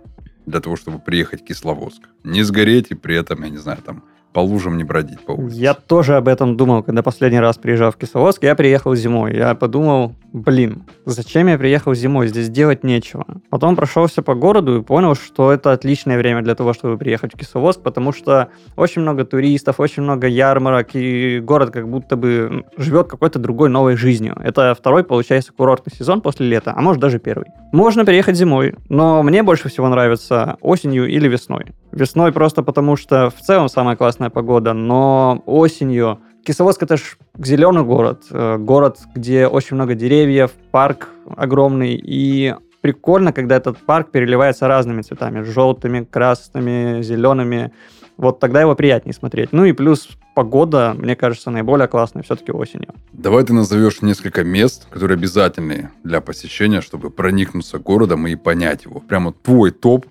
для 0.47 0.61
того, 0.61 0.77
чтобы 0.77 0.99
приехать 0.99 1.43
в 1.43 1.45
Кисловодск? 1.45 2.03
Не 2.25 2.43
сгореть 2.43 2.87
и 2.91 2.95
при 2.95 3.17
этом, 3.17 3.43
я 3.43 3.51
не 3.51 3.59
знаю, 3.59 3.79
там 3.85 4.05
по 4.33 4.41
лужам 4.41 4.77
не 4.77 4.85
бродить 4.85 5.21
по 5.21 5.33
улице. 5.33 5.57
Я 5.57 5.75
тоже 5.75 6.17
об 6.17 6.29
этом 6.29 6.57
думал, 6.57 6.83
когда 6.83 7.03
последний 7.03 7.41
раз 7.41 7.57
приезжал 7.57 7.91
в 7.91 7.97
Кисловодск. 7.97 8.43
Я 8.43 8.55
приехал 8.55 8.95
зимой. 8.95 9.35
Я 9.35 9.55
подумал, 9.55 10.15
блин, 10.33 10.85
зачем 11.05 11.47
я 11.47 11.59
приехал 11.59 11.95
зимой? 11.95 12.29
Здесь 12.29 12.49
делать 12.49 12.85
нечего. 12.85 13.25
Потом 13.51 13.77
прошелся 13.77 14.23
по 14.23 14.35
городу 14.35 14.79
и 14.79 14.83
понял, 14.83 15.15
что 15.15 15.53
это 15.53 15.73
отличное 15.73 16.19
время 16.19 16.43
для 16.43 16.55
того, 16.55 16.73
чтобы 16.73 16.99
приехать 16.99 17.35
в 17.35 17.39
Кисловодск, 17.39 17.83
потому 17.83 18.13
что 18.13 18.49
очень 18.77 19.03
много 19.03 19.25
туристов, 19.25 19.81
очень 19.81 20.03
много 20.03 20.27
ярмарок, 20.27 20.95
и 20.95 21.41
город 21.41 21.71
как 21.71 21.89
будто 21.89 22.17
бы 22.17 22.65
живет 22.77 23.09
какой-то 23.09 23.39
другой 23.39 23.69
новой 23.69 23.97
жизнью. 23.97 24.37
Это 24.43 24.75
второй, 24.79 25.05
получается, 25.05 25.53
курортный 25.53 25.95
сезон 25.95 26.21
после 26.21 26.47
лета, 26.49 26.73
а 26.77 26.81
может 26.81 27.01
даже 27.01 27.19
первый. 27.19 27.49
Можно 27.73 28.05
приехать 28.05 28.37
зимой, 28.37 28.75
но 28.89 29.23
мне 29.23 29.43
больше 29.43 29.69
всего 29.69 29.89
нравится 29.89 30.57
осенью 30.61 31.09
или 31.09 31.29
весной. 31.29 31.67
Весной 31.93 32.33
просто 32.33 32.63
потому, 32.63 32.97
что 32.97 33.31
в 33.31 33.41
целом 33.41 33.69
самая 33.69 33.97
классная 33.97 34.31
погода, 34.31 34.73
но 34.73 35.43
осенью... 35.47 36.21
Кисловодск 36.49 36.83
это 36.83 36.97
ж 36.97 37.19
зеленый 37.37 37.85
город, 37.85 38.23
э, 38.31 38.57
город, 38.57 39.01
где 39.15 39.47
очень 39.47 39.75
много 39.75 39.95
деревьев, 39.95 40.53
парк 40.71 41.11
огромный, 41.37 41.95
и 41.95 42.55
прикольно, 42.81 43.35
когда 43.35 43.57
этот 43.57 43.77
парк 43.77 44.11
переливается 44.11 44.67
разными 44.67 45.03
цветами, 45.03 45.43
желтыми, 45.43 46.05
красными, 46.05 47.03
зелеными. 47.03 47.71
Вот 48.17 48.41
тогда 48.41 48.63
его 48.63 48.75
приятнее 48.75 49.13
смотреть. 49.13 49.53
Ну 49.53 49.67
и 49.67 49.73
плюс 49.73 50.09
погода, 50.35 50.95
мне 50.97 51.17
кажется, 51.17 51.51
наиболее 51.51 51.87
классная 51.87 52.23
все-таки 52.23 52.51
осенью. 52.51 52.95
Давай 53.13 53.45
ты 53.45 53.53
назовешь 53.53 54.01
несколько 54.01 54.43
мест, 54.43 54.87
которые 54.89 55.17
обязательны 55.17 55.91
для 56.03 56.23
посещения, 56.23 56.81
чтобы 56.81 57.11
проникнуться 57.11 57.79
городом 57.79 58.27
и 58.27 58.37
понять 58.37 58.87
его. 58.87 59.01
Прямо 59.01 59.35
твой 59.35 59.71
топ 59.71 60.07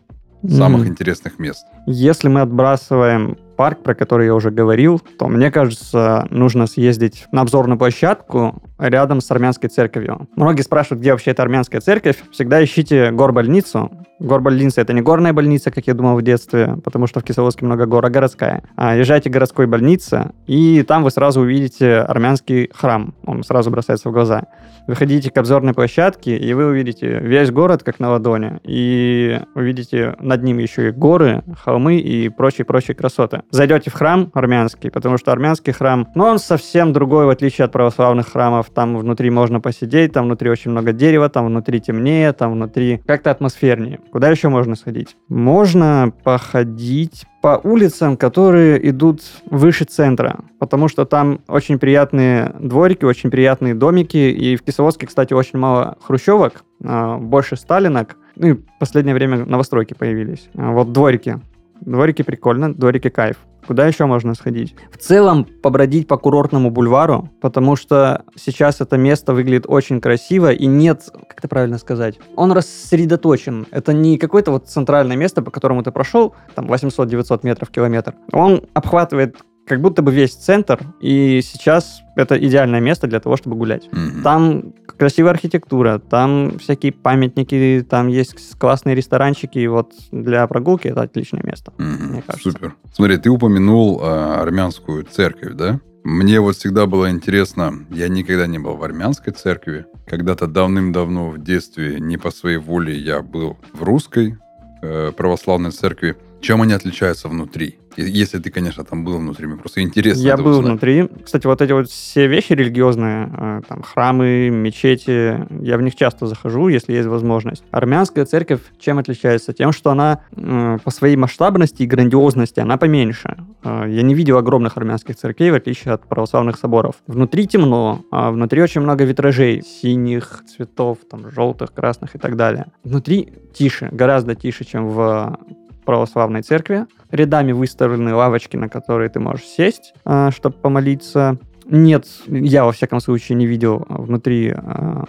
самых 0.48 0.82
М. 0.82 0.90
интересных 0.90 1.40
мест. 1.40 1.66
Если 1.90 2.28
мы 2.28 2.42
отбрасываем 2.42 3.38
парк, 3.56 3.82
про 3.82 3.96
который 3.96 4.28
я 4.28 4.36
уже 4.36 4.52
говорил, 4.52 5.02
то, 5.18 5.28
мне 5.28 5.52
кажется, 5.52 6.28
нужно 6.30 6.68
съездить 6.68 7.26
на 7.32 7.42
обзорную 7.42 7.78
площадку 7.78 8.62
рядом 8.78 9.22
с 9.22 9.32
армянской 9.32 9.70
церковью. 9.70 10.28
Многие 10.36 10.62
спрашивают, 10.62 11.02
где 11.02 11.12
вообще 11.12 11.32
эта 11.32 11.44
армянская 11.44 11.82
церковь. 11.82 12.18
Всегда 12.32 12.64
ищите 12.64 13.12
горбольницу. 13.12 13.90
Горбольница— 14.20 14.82
это 14.82 14.94
не 14.94 15.02
горная 15.02 15.32
больница, 15.32 15.70
как 15.70 15.86
я 15.86 15.94
думал 15.94 16.16
в 16.16 16.22
детстве, 16.24 16.78
потому 16.84 17.06
что 17.08 17.20
в 17.20 17.24
Кисловодске 17.24 17.66
много 17.66 17.86
гор, 17.86 18.06
а 18.06 18.10
городская. 18.10 18.64
А 18.76 18.96
езжайте 18.96 19.30
к 19.30 19.34
городской 19.34 19.68
больнице, 19.68 20.32
и 20.48 20.82
там 20.84 21.04
вы 21.04 21.12
сразу 21.12 21.42
увидите 21.42 21.98
армянский 21.98 22.72
храм. 22.74 23.14
Он 23.26 23.44
сразу 23.44 23.70
бросается 23.70 24.10
в 24.10 24.12
глаза. 24.12 24.46
Выходите 24.88 25.30
к 25.30 25.38
обзорной 25.38 25.74
площадке, 25.74 26.36
и 26.36 26.54
вы 26.54 26.66
увидите 26.66 27.20
весь 27.20 27.52
город 27.52 27.84
как 27.84 28.00
на 28.00 28.10
ладони. 28.10 28.60
И 28.64 29.40
увидите 29.54 30.16
над 30.20 30.44
ним 30.44 30.58
еще 30.58 30.90
и 30.90 30.92
горы, 30.92 31.44
холмы 31.64 31.77
и 31.86 32.30
прочие-прочие 32.30 32.96
красоты. 32.96 33.44
Зайдете 33.52 33.90
в 33.90 33.94
храм 33.94 34.30
армянский, 34.34 34.92
потому 34.92 35.18
что 35.18 35.32
армянский 35.32 35.74
храм, 35.74 36.08
ну, 36.16 36.26
он 36.26 36.40
совсем 36.40 36.94
другой, 36.94 37.26
в 37.26 37.30
отличие 37.30 37.66
от 37.66 37.72
православных 37.72 38.32
храмов. 38.32 38.70
Там 38.70 38.98
внутри 38.98 39.30
можно 39.30 39.60
посидеть, 39.60 40.14
там 40.14 40.26
внутри 40.26 40.50
очень 40.50 40.72
много 40.72 40.92
дерева, 40.94 41.30
там 41.30 41.46
внутри 41.46 41.80
темнее, 41.80 42.34
там 42.34 42.54
внутри 42.54 43.02
как-то 43.06 43.32
атмосфернее. 43.32 44.00
Куда 44.12 44.30
еще 44.30 44.50
можно 44.50 44.76
сходить? 44.76 45.16
Можно 45.30 46.12
походить 46.24 47.26
по 47.42 47.62
улицам, 47.64 48.18
которые 48.18 48.90
идут 48.90 49.22
выше 49.46 49.86
центра, 49.86 50.40
потому 50.60 50.88
что 50.88 51.06
там 51.06 51.40
очень 51.48 51.80
приятные 51.80 52.54
дворики, 52.60 53.06
очень 53.06 53.32
приятные 53.32 53.74
домики, 53.74 54.18
и 54.18 54.56
в 54.56 54.64
Кисловодске, 54.64 55.08
кстати, 55.08 55.34
очень 55.34 55.60
мало 55.60 55.98
хрущевок, 56.02 56.64
а, 56.84 57.18
больше 57.18 57.56
сталинок, 57.56 58.18
ну 58.36 58.48
и 58.48 58.54
в 58.54 58.60
последнее 58.80 59.16
время 59.16 59.46
новостройки 59.46 59.94
появились. 59.94 60.50
А, 60.56 60.72
Вот 60.72 60.92
дворики. 60.92 61.40
Дворики 61.82 62.22
прикольно, 62.22 62.74
дворики 62.74 63.10
кайф. 63.10 63.38
Куда 63.68 63.86
еще 63.86 64.06
можно 64.06 64.34
сходить? 64.34 64.76
В 64.92 64.98
целом, 64.98 65.44
побродить 65.44 66.08
по 66.08 66.18
курортному 66.18 66.72
бульвару, 66.72 67.30
потому 67.42 67.76
что 67.76 68.24
сейчас 68.36 68.80
это 68.80 68.98
место 68.98 69.34
выглядит 69.34 69.66
очень 69.68 70.00
красиво, 70.00 70.54
и 70.54 70.66
нет, 70.66 71.10
как 71.28 71.40
это 71.40 71.50
правильно 71.50 71.78
сказать, 71.78 72.18
он 72.38 72.54
рассредоточен. 72.54 73.68
Это 73.72 73.92
не 73.92 74.18
какое-то 74.18 74.52
вот 74.52 74.68
центральное 74.68 75.18
место, 75.18 75.42
по 75.42 75.52
которому 75.52 75.84
ты 75.84 75.92
прошел, 75.92 76.34
там 76.56 76.72
800-900 76.72 77.42
метров, 77.44 77.70
километр. 77.70 78.16
Он 78.32 78.64
обхватывает 78.74 79.36
как 79.68 79.82
будто 79.82 80.02
бы 80.02 80.12
весь 80.12 80.34
центр, 80.34 80.80
и 81.02 81.42
сейчас 81.44 82.02
это 82.16 82.38
идеальное 82.38 82.80
место 82.80 83.08
для 83.08 83.20
того, 83.20 83.36
чтобы 83.36 83.58
гулять. 83.58 83.90
Мгм. 83.92 84.24
Там 84.24 84.74
красивая 84.98 85.32
архитектура, 85.32 86.00
там 86.00 86.58
всякие 86.60 86.94
памятники, 86.94 87.86
там 87.88 88.08
есть 88.08 88.58
классные 88.58 88.96
ресторанчики, 88.96 89.60
и 89.60 89.68
вот 89.68 89.92
для 90.12 90.48
прогулки 90.48 90.88
это 90.88 91.02
отличное 91.02 91.44
место. 91.44 91.74
Мгм. 91.78 92.08
мне 92.12 92.22
кажется. 92.22 92.52
Супер. 92.52 92.76
Смотри, 92.94 93.18
ты 93.18 93.30
упомянул 93.30 94.00
а, 94.02 94.42
армянскую 94.42 95.04
церковь, 95.04 95.54
да? 95.54 95.80
Мне 96.04 96.40
вот 96.40 96.56
всегда 96.56 96.86
было 96.86 97.12
интересно, 97.12 97.74
я 97.90 98.08
никогда 98.08 98.48
не 98.48 98.60
был 98.60 98.78
в 98.78 98.84
армянской 98.84 99.34
церкви. 99.34 99.86
Когда-то 100.06 100.48
давным-давно 100.48 101.30
в 101.30 101.44
детстве, 101.44 102.00
не 102.00 102.18
по 102.18 102.32
своей 102.32 102.58
воле, 102.58 102.98
я 102.98 103.22
был 103.22 103.58
в 103.74 103.84
русской 103.84 104.38
э, 104.82 105.12
православной 105.12 105.72
церкви. 105.72 106.16
Чем 106.42 106.62
они 106.62 106.74
отличаются 106.74 107.28
внутри? 107.28 107.78
Если 107.98 108.38
ты, 108.38 108.52
конечно, 108.52 108.84
там 108.84 109.04
был 109.04 109.18
внутри, 109.18 109.48
мне 109.48 109.58
просто 109.58 109.82
интересно 109.82 110.22
Я 110.22 110.38
был 110.38 110.52
узнать. 110.52 110.66
внутри. 110.68 111.10
Кстати, 111.26 111.48
вот 111.48 111.62
эти 111.64 111.72
вот 111.72 111.90
все 111.90 112.28
вещи 112.28 112.54
религиозные, 112.54 113.28
э, 113.36 113.62
там 113.68 113.82
храмы, 113.82 114.50
мечети, 114.52 115.48
я 115.64 115.78
в 115.78 115.82
них 115.82 115.96
часто 115.96 116.28
захожу, 116.28 116.68
если 116.68 116.94
есть 116.94 117.08
возможность. 117.08 117.64
Армянская 117.72 118.26
церковь 118.26 118.62
чем 118.80 119.00
отличается? 119.00 119.52
Тем, 119.52 119.72
что 119.72 119.90
она 119.90 120.22
э, 120.32 120.78
по 120.84 120.92
своей 120.92 121.16
масштабности 121.16 121.82
и 121.82 121.88
грандиозности, 121.88 122.60
она 122.60 122.78
поменьше. 122.78 123.36
Э, 123.64 123.86
Я 123.90 124.04
не 124.04 124.14
видел 124.14 124.38
огромных 124.38 124.78
армянских 124.78 125.16
церквей, 125.16 125.50
в 125.50 125.56
отличие 125.56 125.96
от 125.96 126.08
православных 126.08 126.58
соборов. 126.60 126.98
Внутри 127.08 127.48
темно, 127.48 128.06
а 128.12 128.30
внутри 128.30 128.62
очень 128.62 128.82
много 128.82 129.06
витражей, 129.06 129.64
синих 129.64 130.44
цветов, 130.56 131.00
там, 131.10 131.32
желтых, 131.32 131.74
красных 131.74 132.16
и 132.16 132.20
так 132.20 132.36
далее. 132.36 132.68
Внутри 132.84 133.34
тише, 133.56 133.90
гораздо 133.92 134.36
тише, 134.36 134.66
чем 134.66 134.90
в 134.90 135.40
православной 135.88 136.44
церкви. 136.44 136.86
Рядами 137.10 137.54
выставлены 137.54 138.14
лавочки, 138.14 138.58
на 138.58 138.70
которые 138.70 139.10
ты 139.10 139.20
можешь 139.20 139.46
сесть, 139.46 139.94
чтобы 140.30 140.56
помолиться. 140.62 141.40
Нет, 141.70 142.06
я 142.28 142.64
во 142.66 142.72
всяком 142.72 143.00
случае 143.00 143.36
не 143.36 143.46
видел 143.46 143.86
а, 143.90 144.02
внутри 144.02 144.54
а, 144.56 145.04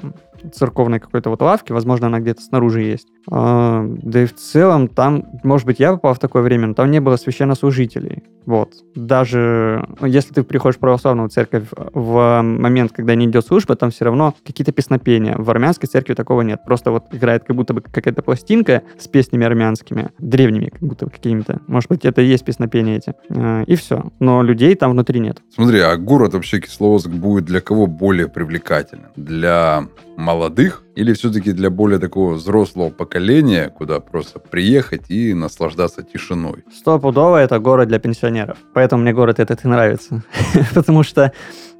церковной 0.53 1.01
какой-то 1.01 1.31
вот 1.31 1.43
лавки, 1.43 1.73
возможно, 1.73 2.07
она 2.07 2.21
где-то 2.21 2.43
снаружи 2.43 2.83
есть. 2.83 3.09
А, 3.31 3.85
Да 4.03 4.23
и 4.23 4.27
в 4.27 4.35
целом 4.35 4.89
там, 4.89 5.25
может 5.45 5.67
быть, 5.67 5.81
я 5.81 5.93
попал 5.93 6.15
в 6.15 6.19
такое 6.19 6.43
время, 6.43 6.69
но 6.69 6.75
там 6.75 6.91
не 6.91 7.01
было 7.01 7.17
священнослужителей. 7.17 8.23
Вот. 8.47 8.73
Даже 8.95 9.87
ну, 10.01 10.07
если 10.07 10.33
ты 10.33 10.43
приходишь 10.43 10.77
в 10.77 10.81
православную 10.81 11.29
церковь 11.29 11.65
в 11.93 12.41
момент, 12.43 12.93
когда 12.93 13.15
не 13.15 13.27
идет 13.27 13.47
служба, 13.47 13.77
там 13.77 13.91
все 13.91 14.07
равно 14.07 14.35
какие-то 14.47 14.73
песнопения. 14.73 15.37
В 15.37 15.51
армянской 15.51 15.89
церкви 15.89 16.15
такого 16.15 16.41
нет. 16.43 16.61
Просто 16.65 16.91
вот 16.91 17.05
играет 17.13 17.45
как 17.45 17.57
будто 17.57 17.75
бы 17.75 17.83
какая-то 17.83 18.23
пластинка 18.23 18.83
с 18.99 19.07
песнями 19.07 19.45
армянскими, 19.45 20.11
древними 20.19 20.71
как 20.71 20.81
будто 20.81 21.11
какими-то. 21.11 21.61
Может 21.67 21.91
быть, 21.91 22.05
это 22.07 22.23
и 22.23 22.27
есть 22.27 22.45
песнопения 22.45 22.97
эти. 22.97 23.15
А, 23.31 23.63
И 23.65 23.77
все. 23.77 24.11
Но 24.19 24.43
людей 24.43 24.75
там 24.77 24.93
внутри 24.93 25.21
нет. 25.21 25.43
Смотри, 25.55 25.81
а 25.81 25.97
город 25.97 26.33
вообще 26.33 26.61
Кисловодск 26.61 27.09
будет 27.09 27.45
для 27.45 27.61
кого 27.61 27.87
более 27.87 28.29
привлекательным? 28.29 29.11
Для 29.17 29.89
молодых 30.29 30.83
или 30.95 31.15
все-таки 31.15 31.53
для 31.53 31.71
более 31.71 31.99
такого 31.99 32.35
взрослого 32.35 32.91
поколения, 32.91 33.71
куда 33.71 33.99
просто 33.99 34.39
приехать 34.39 35.11
и 35.11 35.33
наслаждаться 35.33 36.03
тишиной? 36.03 36.65
Стопудово 36.71 37.39
это 37.39 37.59
город 37.59 37.89
для 37.89 37.99
пенсионеров. 37.99 38.59
Поэтому 38.75 39.03
мне 39.03 39.15
город 39.15 39.41
этот 39.41 39.65
и 39.65 39.69
нравится. 39.69 40.23
Потому 40.75 41.03
что 41.03 41.33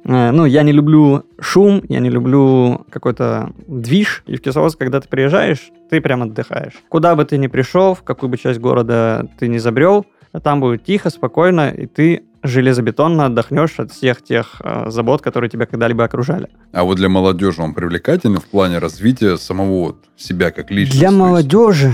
э, 0.03 0.31
ну, 0.31 0.45
я 0.45 0.63
не 0.63 0.71
люблю 0.71 1.25
шум, 1.39 1.83
я 1.89 1.99
не 1.99 2.09
люблю 2.09 2.87
какой-то 2.89 3.51
движ. 3.67 4.23
И 4.25 4.35
в 4.35 4.41
Кисловодск, 4.41 4.79
когда 4.79 4.99
ты 4.99 5.07
приезжаешь, 5.07 5.69
ты 5.91 6.01
прям 6.01 6.23
отдыхаешь. 6.23 6.73
Куда 6.89 7.15
бы 7.15 7.25
ты 7.25 7.37
ни 7.37 7.47
пришел, 7.47 7.93
в 7.93 8.01
какую 8.01 8.31
бы 8.31 8.37
часть 8.37 8.59
города 8.59 9.27
ты 9.37 9.47
не 9.47 9.59
забрел, 9.59 10.07
там 10.43 10.59
будет 10.59 10.83
тихо, 10.83 11.11
спокойно, 11.11 11.69
и 11.69 11.85
ты 11.85 12.23
железобетонно 12.43 13.25
отдохнешь 13.25 13.79
от 13.79 13.91
всех 13.91 14.23
тех 14.23 14.61
э, 14.63 14.89
забот, 14.89 15.21
которые 15.21 15.49
тебя 15.49 15.65
когда-либо 15.65 16.03
окружали. 16.03 16.49
А 16.71 16.83
вот 16.83 16.95
для 16.97 17.09
молодежи 17.09 17.61
он 17.61 17.73
привлекательный 17.73 18.39
в 18.39 18.45
плане 18.45 18.79
развития 18.79 19.37
самого 19.37 19.85
вот 19.85 19.97
себя 20.17 20.51
как 20.51 20.71
личности? 20.71 20.99
Для 20.99 21.11
молодежи 21.11 21.91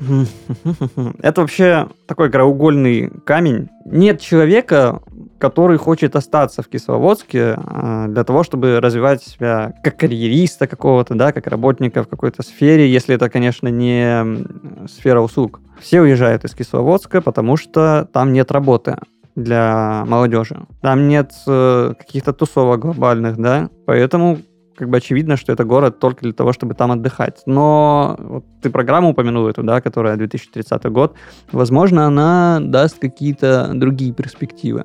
это 1.22 1.40
вообще 1.40 1.88
такой 2.06 2.30
краеугольный 2.30 3.10
камень. 3.24 3.68
Нет 3.84 4.20
человека, 4.20 5.00
который 5.38 5.78
хочет 5.78 6.16
остаться 6.16 6.62
в 6.62 6.68
Кисловодске 6.68 7.56
э, 7.56 8.06
для 8.08 8.24
того, 8.24 8.42
чтобы 8.42 8.80
развивать 8.80 9.22
себя 9.22 9.74
как 9.82 9.98
карьериста 9.98 10.66
какого-то, 10.66 11.14
да, 11.14 11.32
как 11.32 11.46
работника 11.46 12.02
в 12.02 12.08
какой-то 12.08 12.42
сфере, 12.42 12.90
если 12.90 13.14
это, 13.14 13.30
конечно, 13.30 13.68
не 13.68 14.44
сфера 14.88 15.20
услуг. 15.20 15.60
Все 15.80 16.00
уезжают 16.00 16.44
из 16.44 16.54
Кисловодска, 16.54 17.20
потому 17.20 17.56
что 17.56 18.08
там 18.12 18.32
нет 18.32 18.50
работы 18.50 18.96
для 19.42 20.04
молодежи. 20.06 20.66
Там 20.82 21.08
нет 21.08 21.32
э, 21.46 21.94
каких-то 21.98 22.32
тусовок 22.32 22.80
глобальных, 22.80 23.36
да, 23.36 23.70
поэтому 23.86 24.38
как 24.76 24.90
бы 24.90 24.98
очевидно, 24.98 25.36
что 25.36 25.52
это 25.52 25.64
город 25.64 25.98
только 25.98 26.20
для 26.22 26.32
того, 26.32 26.52
чтобы 26.52 26.74
там 26.74 26.92
отдыхать. 26.92 27.42
Но 27.46 28.16
вот 28.18 28.44
ты 28.62 28.70
программу 28.70 29.10
упомянул 29.10 29.48
эту, 29.48 29.64
да, 29.64 29.80
которая 29.80 30.16
2030 30.16 30.84
год. 30.84 31.16
Возможно, 31.50 32.06
она 32.06 32.60
даст 32.62 32.98
какие-то 33.00 33.72
другие 33.74 34.12
перспективы. 34.12 34.84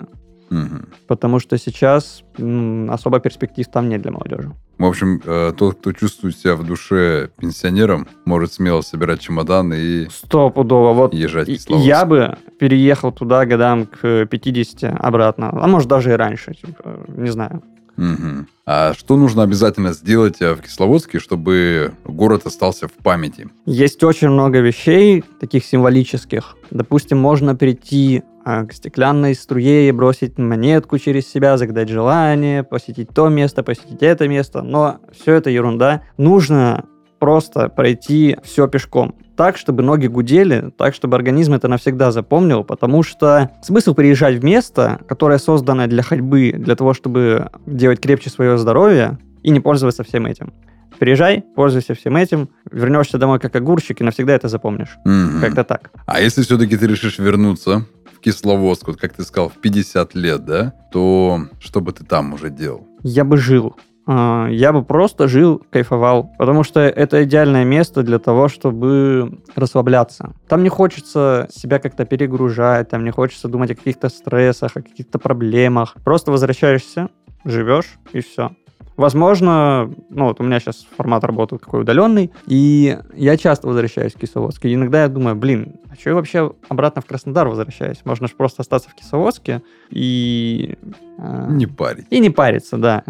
Мгм. 0.49 0.87
Потому 1.07 1.39
что 1.39 1.57
сейчас 1.57 2.23
м, 2.39 2.89
особо 2.91 3.19
перспектив 3.19 3.67
там 3.67 3.87
нет 3.87 4.01
для 4.01 4.11
молодежи. 4.11 4.51
В 4.77 4.85
общем, 4.85 5.21
э, 5.23 5.53
тот, 5.55 5.75
кто 5.79 5.91
чувствует 5.91 6.37
себя 6.37 6.55
в 6.55 6.63
душе 6.65 7.29
пенсионером, 7.39 8.07
может 8.25 8.53
смело 8.53 8.81
собирать 8.81 9.21
чемоданы 9.21 9.75
и 9.75 10.07
Стопудово. 10.09 10.93
Вот 10.93 11.13
езжать 11.13 11.47
в 11.47 11.51
Кисловодск. 11.51 11.87
я 11.87 12.05
бы 12.05 12.37
переехал 12.59 13.11
туда 13.11 13.45
годам 13.45 13.85
к 13.85 14.25
50 14.25 14.83
обратно. 14.99 15.49
А 15.51 15.67
может, 15.67 15.87
даже 15.87 16.11
и 16.11 16.15
раньше. 16.15 16.53
типа, 16.55 17.05
не 17.07 17.29
знаю. 17.29 17.61
Мгм. 17.95 18.47
А 18.65 18.93
что 18.95 19.17
нужно 19.17 19.43
обязательно 19.43 19.93
сделать 19.93 20.41
э, 20.41 20.55
в 20.55 20.61
Кисловодске, 20.61 21.19
чтобы 21.19 21.93
город 22.05 22.47
остался 22.47 22.87
в 22.87 22.93
памяти? 22.93 23.49
Есть 23.67 24.03
очень 24.03 24.29
много 24.29 24.59
вещей, 24.59 25.23
таких 25.39 25.63
символических. 25.63 26.57
Допустим, 26.71 27.19
можно 27.19 27.55
прийти 27.55 28.23
к 28.43 28.73
стеклянной 28.73 29.35
струе 29.35 29.87
и 29.87 29.91
бросить 29.91 30.37
монетку 30.37 30.97
через 30.97 31.27
себя, 31.27 31.57
загадать 31.57 31.89
желание, 31.89 32.63
посетить 32.63 33.09
то 33.09 33.29
место, 33.29 33.63
посетить 33.63 34.03
это 34.03 34.27
место. 34.27 34.61
Но 34.61 34.99
все 35.11 35.33
это 35.33 35.49
ерунда. 35.49 36.01
Нужно 36.17 36.85
просто 37.19 37.69
пройти 37.69 38.35
все 38.43 38.67
пешком. 38.67 39.15
Так, 39.37 39.55
чтобы 39.55 39.81
ноги 39.81 40.07
гудели, 40.07 40.73
так, 40.77 40.93
чтобы 40.93 41.15
организм 41.15 41.53
это 41.53 41.69
навсегда 41.69 42.11
запомнил, 42.11 42.65
потому 42.65 43.01
что 43.01 43.49
смысл 43.63 43.93
приезжать 43.93 44.35
в 44.35 44.43
место, 44.43 44.99
которое 45.07 45.39
создано 45.39 45.87
для 45.87 46.03
ходьбы, 46.03 46.51
для 46.51 46.75
того, 46.75 46.93
чтобы 46.93 47.49
делать 47.65 48.01
крепче 48.01 48.29
свое 48.29 48.57
здоровье 48.57 49.19
и 49.41 49.51
не 49.51 49.61
пользоваться 49.61 50.03
всем 50.03 50.25
этим. 50.25 50.51
Приезжай, 50.99 51.43
пользуйся 51.55 51.95
всем 51.95 52.17
этим, 52.17 52.49
вернешься 52.69 53.17
домой 53.17 53.39
как 53.39 53.55
огурчик 53.55 54.01
и 54.01 54.03
навсегда 54.03 54.33
это 54.33 54.49
запомнишь. 54.49 54.97
Мгм. 55.05 55.39
Как-то 55.39 55.63
так. 55.63 55.91
А 56.05 56.19
если 56.19 56.41
все-таки 56.43 56.77
ты 56.77 56.87
решишь 56.87 57.19
вернуться 57.19 57.85
Кисловодск, 58.23 58.87
вот 58.87 58.97
как 58.97 59.13
ты 59.13 59.23
сказал, 59.23 59.49
в 59.49 59.53
50 59.61 60.15
лет, 60.15 60.45
да, 60.45 60.73
то 60.91 61.41
что 61.59 61.81
бы 61.81 61.91
ты 61.91 62.05
там 62.05 62.33
уже 62.33 62.49
делал? 62.49 62.87
Я 63.03 63.23
бы 63.25 63.37
жил. 63.37 63.75
А, 64.05 64.47
Я 64.49 64.73
бы 64.73 64.83
просто 64.83 65.27
жил, 65.27 65.61
кайфовал. 65.69 66.31
Потому 66.37 66.63
что 66.63 66.79
это 66.81 67.23
идеальное 67.23 67.63
место 67.63 68.03
для 68.03 68.19
того, 68.19 68.47
чтобы 68.49 69.39
расслабляться. 69.55 70.33
Там 70.47 70.63
не 70.63 70.69
хочется 70.69 71.47
себя 71.51 71.79
как-то 71.79 72.05
перегружать, 72.05 72.89
там 72.89 73.03
не 73.05 73.11
хочется 73.11 73.47
думать 73.47 73.71
о 73.71 73.75
каких-то 73.75 74.09
стрессах, 74.09 74.71
о 74.75 74.81
каких-то 74.81 75.19
проблемах. 75.19 75.95
Просто 76.03 76.31
возвращаешься, 76.31 77.09
живешь 77.45 77.97
и 78.11 78.19
все. 78.21 78.51
Возможно, 78.95 79.91
ну 80.09 80.25
вот 80.25 80.39
у 80.39 80.43
меня 80.43 80.59
сейчас 80.59 80.85
формат 80.97 81.23
работы 81.23 81.57
такой 81.57 81.81
удаленный, 81.81 82.31
и 82.47 82.97
я 83.15 83.37
часто 83.37 83.67
возвращаюсь 83.67 84.13
в 84.13 84.17
Кисловодск. 84.19 84.65
И 84.65 84.73
иногда 84.73 85.03
я 85.03 85.07
думаю, 85.09 85.35
блин, 85.35 85.75
а 85.91 85.95
что 85.95 86.11
я 86.11 86.15
вообще 86.15 86.53
обратно 86.69 87.01
в 87.01 87.05
Краснодар 87.05 87.47
возвращаюсь? 87.47 88.01
Можно 88.05 88.27
же 88.27 88.35
просто 88.35 88.61
остаться 88.61 88.89
в 88.89 88.95
Кисловодске 88.95 89.61
и... 89.89 90.75
э, 91.17 91.47
Не 91.49 91.65
парить. 91.65 92.05
и 92.09 92.19
не 92.19 92.29
париться, 92.29 92.77
да. 92.77 93.03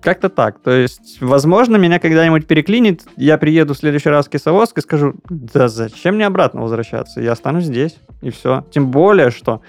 Как-то 0.00 0.28
так. 0.28 0.60
То 0.60 0.70
есть, 0.70 1.18
возможно, 1.20 1.76
меня 1.76 1.98
когда-нибудь 1.98 2.46
переклинит, 2.46 3.02
я 3.16 3.38
приеду 3.38 3.74
в 3.74 3.78
следующий 3.78 4.08
раз 4.08 4.26
в 4.26 4.30
Кисловодск 4.30 4.78
и 4.78 4.82
скажу, 4.82 5.14
да 5.28 5.68
зачем 5.68 6.14
мне 6.14 6.26
обратно 6.26 6.62
возвращаться? 6.62 7.20
Я 7.20 7.32
останусь 7.32 7.64
здесь, 7.64 7.96
и 8.22 8.30
все. 8.30 8.64
Тем 8.70 8.90
более, 8.90 9.30
что 9.30 9.62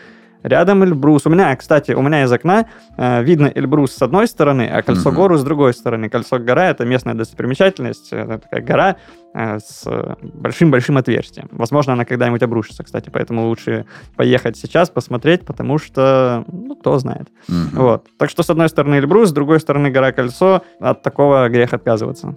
рядом 0.44 0.84
Эльбрус. 0.84 1.26
У 1.26 1.30
меня, 1.30 1.56
кстати, 1.56 1.92
у 1.92 2.02
меня 2.02 2.24
из 2.24 2.32
окна 2.32 2.66
э, 2.98 3.24
видно 3.24 3.52
Эльбрус 3.54 3.94
с 3.94 4.02
одной 4.02 4.28
стороны, 4.28 4.70
а 4.72 4.82
Кольцо 4.82 5.10
Мгм. 5.10 5.16
гору 5.16 5.38
с 5.38 5.44
другой 5.44 5.74
стороны. 5.74 6.10
Кольцо 6.10 6.40
гора— 6.40 6.70
это 6.70 6.86
местная 6.86 7.14
достопримечательность, 7.14 8.14
это 8.14 8.40
такая 8.40 8.62
гора 8.62 8.96
э, 9.34 9.60
с 9.60 9.84
э, 9.86 10.16
большим-большим 10.22 10.98
отверстием. 10.98 11.48
Возможно, 11.52 11.94
она 11.94 12.06
когда-нибудь 12.06 12.42
обрушится, 12.44 12.84
кстати, 12.84 13.10
поэтому 13.10 13.48
лучше 13.48 13.86
поехать 14.16 14.58
сейчас, 14.58 14.90
посмотреть, 14.90 15.46
потому 15.46 15.78
что, 15.78 16.44
ну, 16.48 16.76
кто 16.76 16.98
знает. 17.00 17.28
Вот. 17.48 18.08
Так 18.18 18.30
что 18.30 18.44
с 18.44 18.50
одной 18.50 18.70
стороны 18.70 18.96
Эльбрус, 18.96 19.30
с 19.30 19.32
другой 19.34 19.60
стороны 19.60 19.90
гора 19.92 20.12
Кольцо. 20.12 20.62
От 20.80 21.04
такого 21.04 21.48
грех 21.50 21.74
отказываться. 21.74 22.36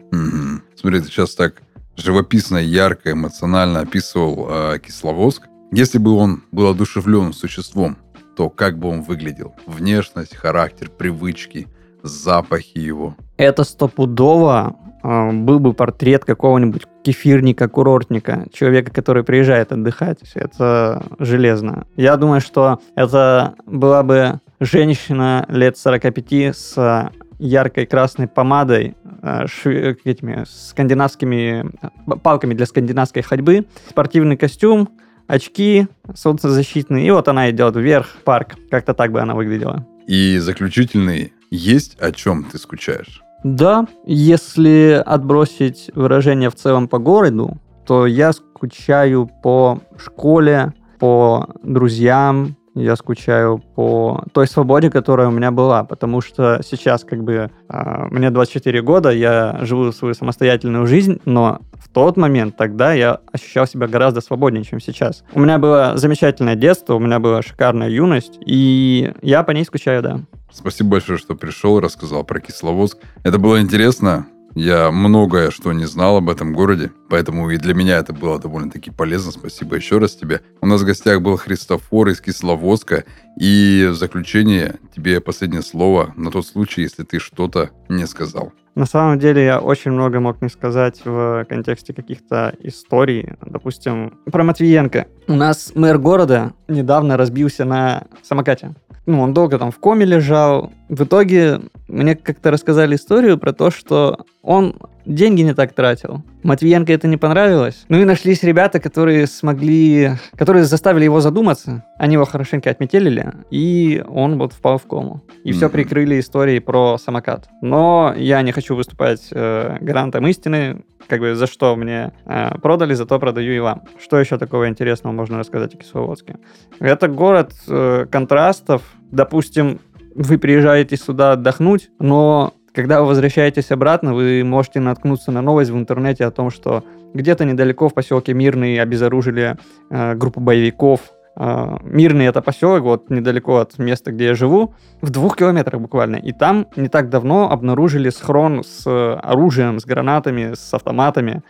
Смотри, 0.74 1.00
ты 1.00 1.06
сейчас 1.06 1.34
так 1.34 1.62
живописно, 1.96 2.56
ярко, 2.58 3.12
эмоционально 3.12 3.80
описывал 3.80 4.48
э, 4.50 4.78
Кисловодск. 4.78 5.48
Если 5.72 5.98
бы 5.98 6.12
он 6.14 6.42
был 6.50 6.68
одушевленным 6.68 7.32
существом, 7.32 7.96
то 8.36 8.50
как 8.50 8.78
бы 8.78 8.88
он 8.88 9.02
выглядел? 9.02 9.54
Внешность, 9.66 10.34
характер, 10.34 10.90
привычки, 10.90 11.68
запахи 12.02 12.78
его. 12.78 13.14
Это 13.36 13.62
стопудово 13.62 14.76
э, 15.02 15.30
был 15.32 15.60
бы 15.60 15.72
портрет 15.72 16.24
какого-нибудь 16.24 16.86
кефирника, 17.04 17.68
курортника, 17.68 18.46
человека, 18.52 18.90
который 18.90 19.22
приезжает 19.22 19.70
отдыхать. 19.72 20.18
Это 20.34 21.04
железно. 21.18 21.86
Я 21.96 22.16
думаю, 22.16 22.40
что 22.40 22.80
это 22.96 23.54
была 23.66 24.02
бы 24.02 24.40
женщина 24.58 25.46
лет 25.48 25.76
45 25.78 26.32
с 26.56 27.10
яркой 27.38 27.86
красной 27.86 28.26
помадой, 28.26 28.96
э, 29.22 29.44
шви- 29.44 29.96
этими 30.04 30.44
скандинавскими 30.48 31.70
э, 31.80 32.16
палками 32.22 32.54
для 32.54 32.66
скандинавской 32.66 33.22
ходьбы, 33.22 33.66
спортивный 33.88 34.36
костюм, 34.36 34.88
очки 35.30 35.86
солнцезащитные, 36.14 37.06
и 37.06 37.10
вот 37.10 37.28
она 37.28 37.50
идет 37.50 37.76
вверх, 37.76 38.16
парк. 38.24 38.56
Как-то 38.70 38.94
так 38.94 39.12
бы 39.12 39.20
она 39.20 39.34
выглядела. 39.34 39.86
И 40.06 40.38
заключительный, 40.38 41.32
есть 41.50 41.96
о 42.00 42.12
чем 42.12 42.44
ты 42.44 42.58
скучаешь? 42.58 43.22
Да, 43.44 43.86
если 44.06 45.02
отбросить 45.04 45.90
выражение 45.94 46.50
в 46.50 46.56
целом 46.56 46.88
по 46.88 46.98
городу, 46.98 47.58
то 47.86 48.06
я 48.06 48.32
скучаю 48.32 49.30
по 49.42 49.80
школе, 49.98 50.74
по 50.98 51.48
друзьям, 51.62 52.56
я 52.74 52.96
скучаю 52.96 53.58
по 53.74 54.24
той 54.32 54.46
свободе, 54.46 54.90
которая 54.90 55.28
у 55.28 55.30
меня 55.30 55.50
была, 55.50 55.84
потому 55.84 56.20
что 56.20 56.60
сейчас 56.64 57.04
как 57.04 57.22
бы 57.22 57.50
а, 57.68 58.06
мне 58.10 58.30
24 58.30 58.82
года, 58.82 59.10
я 59.10 59.58
живу 59.62 59.92
свою 59.92 60.14
самостоятельную 60.14 60.86
жизнь, 60.86 61.20
но 61.24 61.60
в 61.72 61.88
тот 61.88 62.16
момент 62.16 62.56
тогда 62.56 62.92
я 62.92 63.20
ощущал 63.32 63.66
себя 63.66 63.88
гораздо 63.88 64.20
свободнее, 64.20 64.64
чем 64.64 64.80
сейчас. 64.80 65.24
У 65.32 65.40
меня 65.40 65.58
было 65.58 65.92
замечательное 65.96 66.54
детство, 66.54 66.94
у 66.94 67.00
меня 67.00 67.18
была 67.18 67.42
шикарная 67.42 67.88
юность, 67.88 68.38
и 68.44 69.12
я 69.22 69.42
по 69.42 69.50
ней 69.50 69.64
скучаю, 69.64 70.02
да. 70.02 70.20
Спасибо 70.52 70.90
большое, 70.90 71.18
что 71.18 71.34
пришел 71.34 71.78
и 71.78 71.82
рассказал 71.82 72.24
про 72.24 72.40
Кисловодск. 72.40 72.98
Это 73.22 73.38
было 73.38 73.60
интересно. 73.60 74.26
Я 74.54 74.90
многое 74.90 75.50
что 75.50 75.72
не 75.72 75.84
знал 75.84 76.16
об 76.16 76.28
этом 76.28 76.52
городе, 76.52 76.90
поэтому 77.10 77.50
и 77.50 77.58
для 77.58 77.74
меня 77.74 77.98
это 77.98 78.12
было 78.12 78.38
довольно-таки 78.38 78.90
полезно. 78.90 79.32
Спасибо 79.32 79.76
еще 79.76 79.98
раз 79.98 80.14
тебе. 80.14 80.40
У 80.60 80.66
нас 80.66 80.80
в 80.80 80.86
гостях 80.86 81.20
был 81.20 81.36
Христофор 81.36 82.08
из 82.08 82.20
Кисловодска. 82.20 83.04
И 83.38 83.88
в 83.90 83.94
заключение 83.94 84.76
тебе 84.94 85.20
последнее 85.20 85.62
слово 85.62 86.14
на 86.16 86.30
тот 86.30 86.46
случай, 86.46 86.82
если 86.82 87.02
ты 87.02 87.18
что-то 87.18 87.70
не 87.88 88.06
сказал. 88.06 88.52
На 88.74 88.86
самом 88.86 89.18
деле 89.18 89.44
я 89.44 89.58
очень 89.58 89.90
много 89.90 90.20
мог 90.20 90.40
не 90.40 90.48
сказать 90.48 91.00
в 91.04 91.44
контексте 91.48 91.92
каких-то 91.92 92.54
историй. 92.60 93.34
Допустим, 93.44 94.18
про 94.30 94.44
Матвиенко. 94.44 95.06
У 95.26 95.34
нас 95.34 95.72
мэр 95.74 95.98
города 95.98 96.52
недавно 96.68 97.16
разбился 97.16 97.64
на 97.64 98.04
самокате. 98.22 98.74
ну, 99.06 99.20
он 99.20 99.34
долго 99.34 99.58
там 99.58 99.72
в 99.72 99.78
коме 99.78 100.06
лежал. 100.06 100.72
В 100.88 101.02
итоге 101.02 101.60
мне 101.88 102.14
как-то 102.14 102.52
рассказали 102.52 102.94
историю 102.94 103.38
про 103.38 103.52
то, 103.52 103.70
что 103.70 104.24
он 104.42 104.76
деньги 105.10 105.42
не 105.42 105.54
так 105.54 105.72
тратил. 105.72 106.22
Матвиенко 106.42 106.92
это 106.92 107.08
не 107.08 107.16
понравилось. 107.16 107.84
Ну 107.88 107.98
и 107.98 108.04
нашлись 108.04 108.42
ребята, 108.42 108.80
которые 108.80 109.26
смогли, 109.26 110.12
которые 110.36 110.64
заставили 110.64 111.04
его 111.04 111.20
задуматься. 111.20 111.84
Они 111.98 112.14
его 112.14 112.24
хорошенько 112.24 112.70
отметелили, 112.70 113.32
и 113.50 114.02
он 114.08 114.38
вот 114.38 114.52
впал 114.52 114.78
в 114.78 114.86
кому. 114.86 115.22
И 115.44 115.50
mm-hmm. 115.50 115.52
все 115.52 115.68
прикрыли 115.68 116.20
историей 116.20 116.60
про 116.60 116.96
самокат. 116.98 117.48
Но 117.60 118.14
я 118.16 118.40
не 118.42 118.52
хочу 118.52 118.74
выступать 118.74 119.28
э, 119.32 119.76
гарантом 119.80 120.26
истины, 120.26 120.84
как 121.08 121.20
бы 121.20 121.34
за 121.34 121.46
что 121.46 121.76
мне 121.76 122.12
э, 122.24 122.58
продали, 122.58 122.94
зато 122.94 123.18
продаю 123.18 123.52
и 123.52 123.58
вам. 123.58 123.82
Что 124.02 124.18
еще 124.18 124.38
такого 124.38 124.68
интересного 124.68 125.12
можно 125.12 125.38
рассказать 125.38 125.74
о 125.74 125.78
Кисловодске? 125.78 126.36
Это 126.78 127.08
город 127.08 127.52
э, 127.68 128.06
контрастов. 128.10 128.82
Допустим, 129.10 129.80
вы 130.14 130.38
приезжаете 130.38 130.96
сюда 130.96 131.32
отдохнуть, 131.32 131.90
но 131.98 132.54
когда 132.74 133.00
вы 133.00 133.08
возвращаетесь 133.08 133.70
обратно, 133.70 134.14
вы 134.14 134.44
можете 134.44 134.80
наткнуться 134.80 135.32
на 135.32 135.42
новость 135.42 135.70
в 135.70 135.76
интернете 135.76 136.24
о 136.24 136.30
том, 136.30 136.50
что 136.50 136.84
где-то 137.14 137.44
недалеко 137.44 137.88
в 137.88 137.94
поселке 137.94 138.34
Мирный 138.34 138.80
обезоружили 138.80 139.56
э, 139.90 140.14
группу 140.14 140.40
боевиков, 140.40 141.00
Мирный 141.36 142.26
это 142.26 142.42
поселок, 142.42 142.82
вот 142.82 143.08
недалеко 143.08 143.58
от 143.58 143.78
места, 143.78 144.12
где 144.12 144.26
я 144.26 144.34
живу, 144.34 144.74
в 145.00 145.10
двух 145.10 145.36
километрах 145.36 145.80
буквально. 145.80 146.16
И 146.16 146.32
там 146.32 146.66
не 146.76 146.88
так 146.88 147.08
давно 147.08 147.50
обнаружили 147.50 148.10
схрон 148.10 148.62
с 148.64 148.84
оружием, 149.22 149.78
с 149.78 149.84
гранатами, 149.84 150.54
с 150.54 150.74
автоматами. 150.74 151.42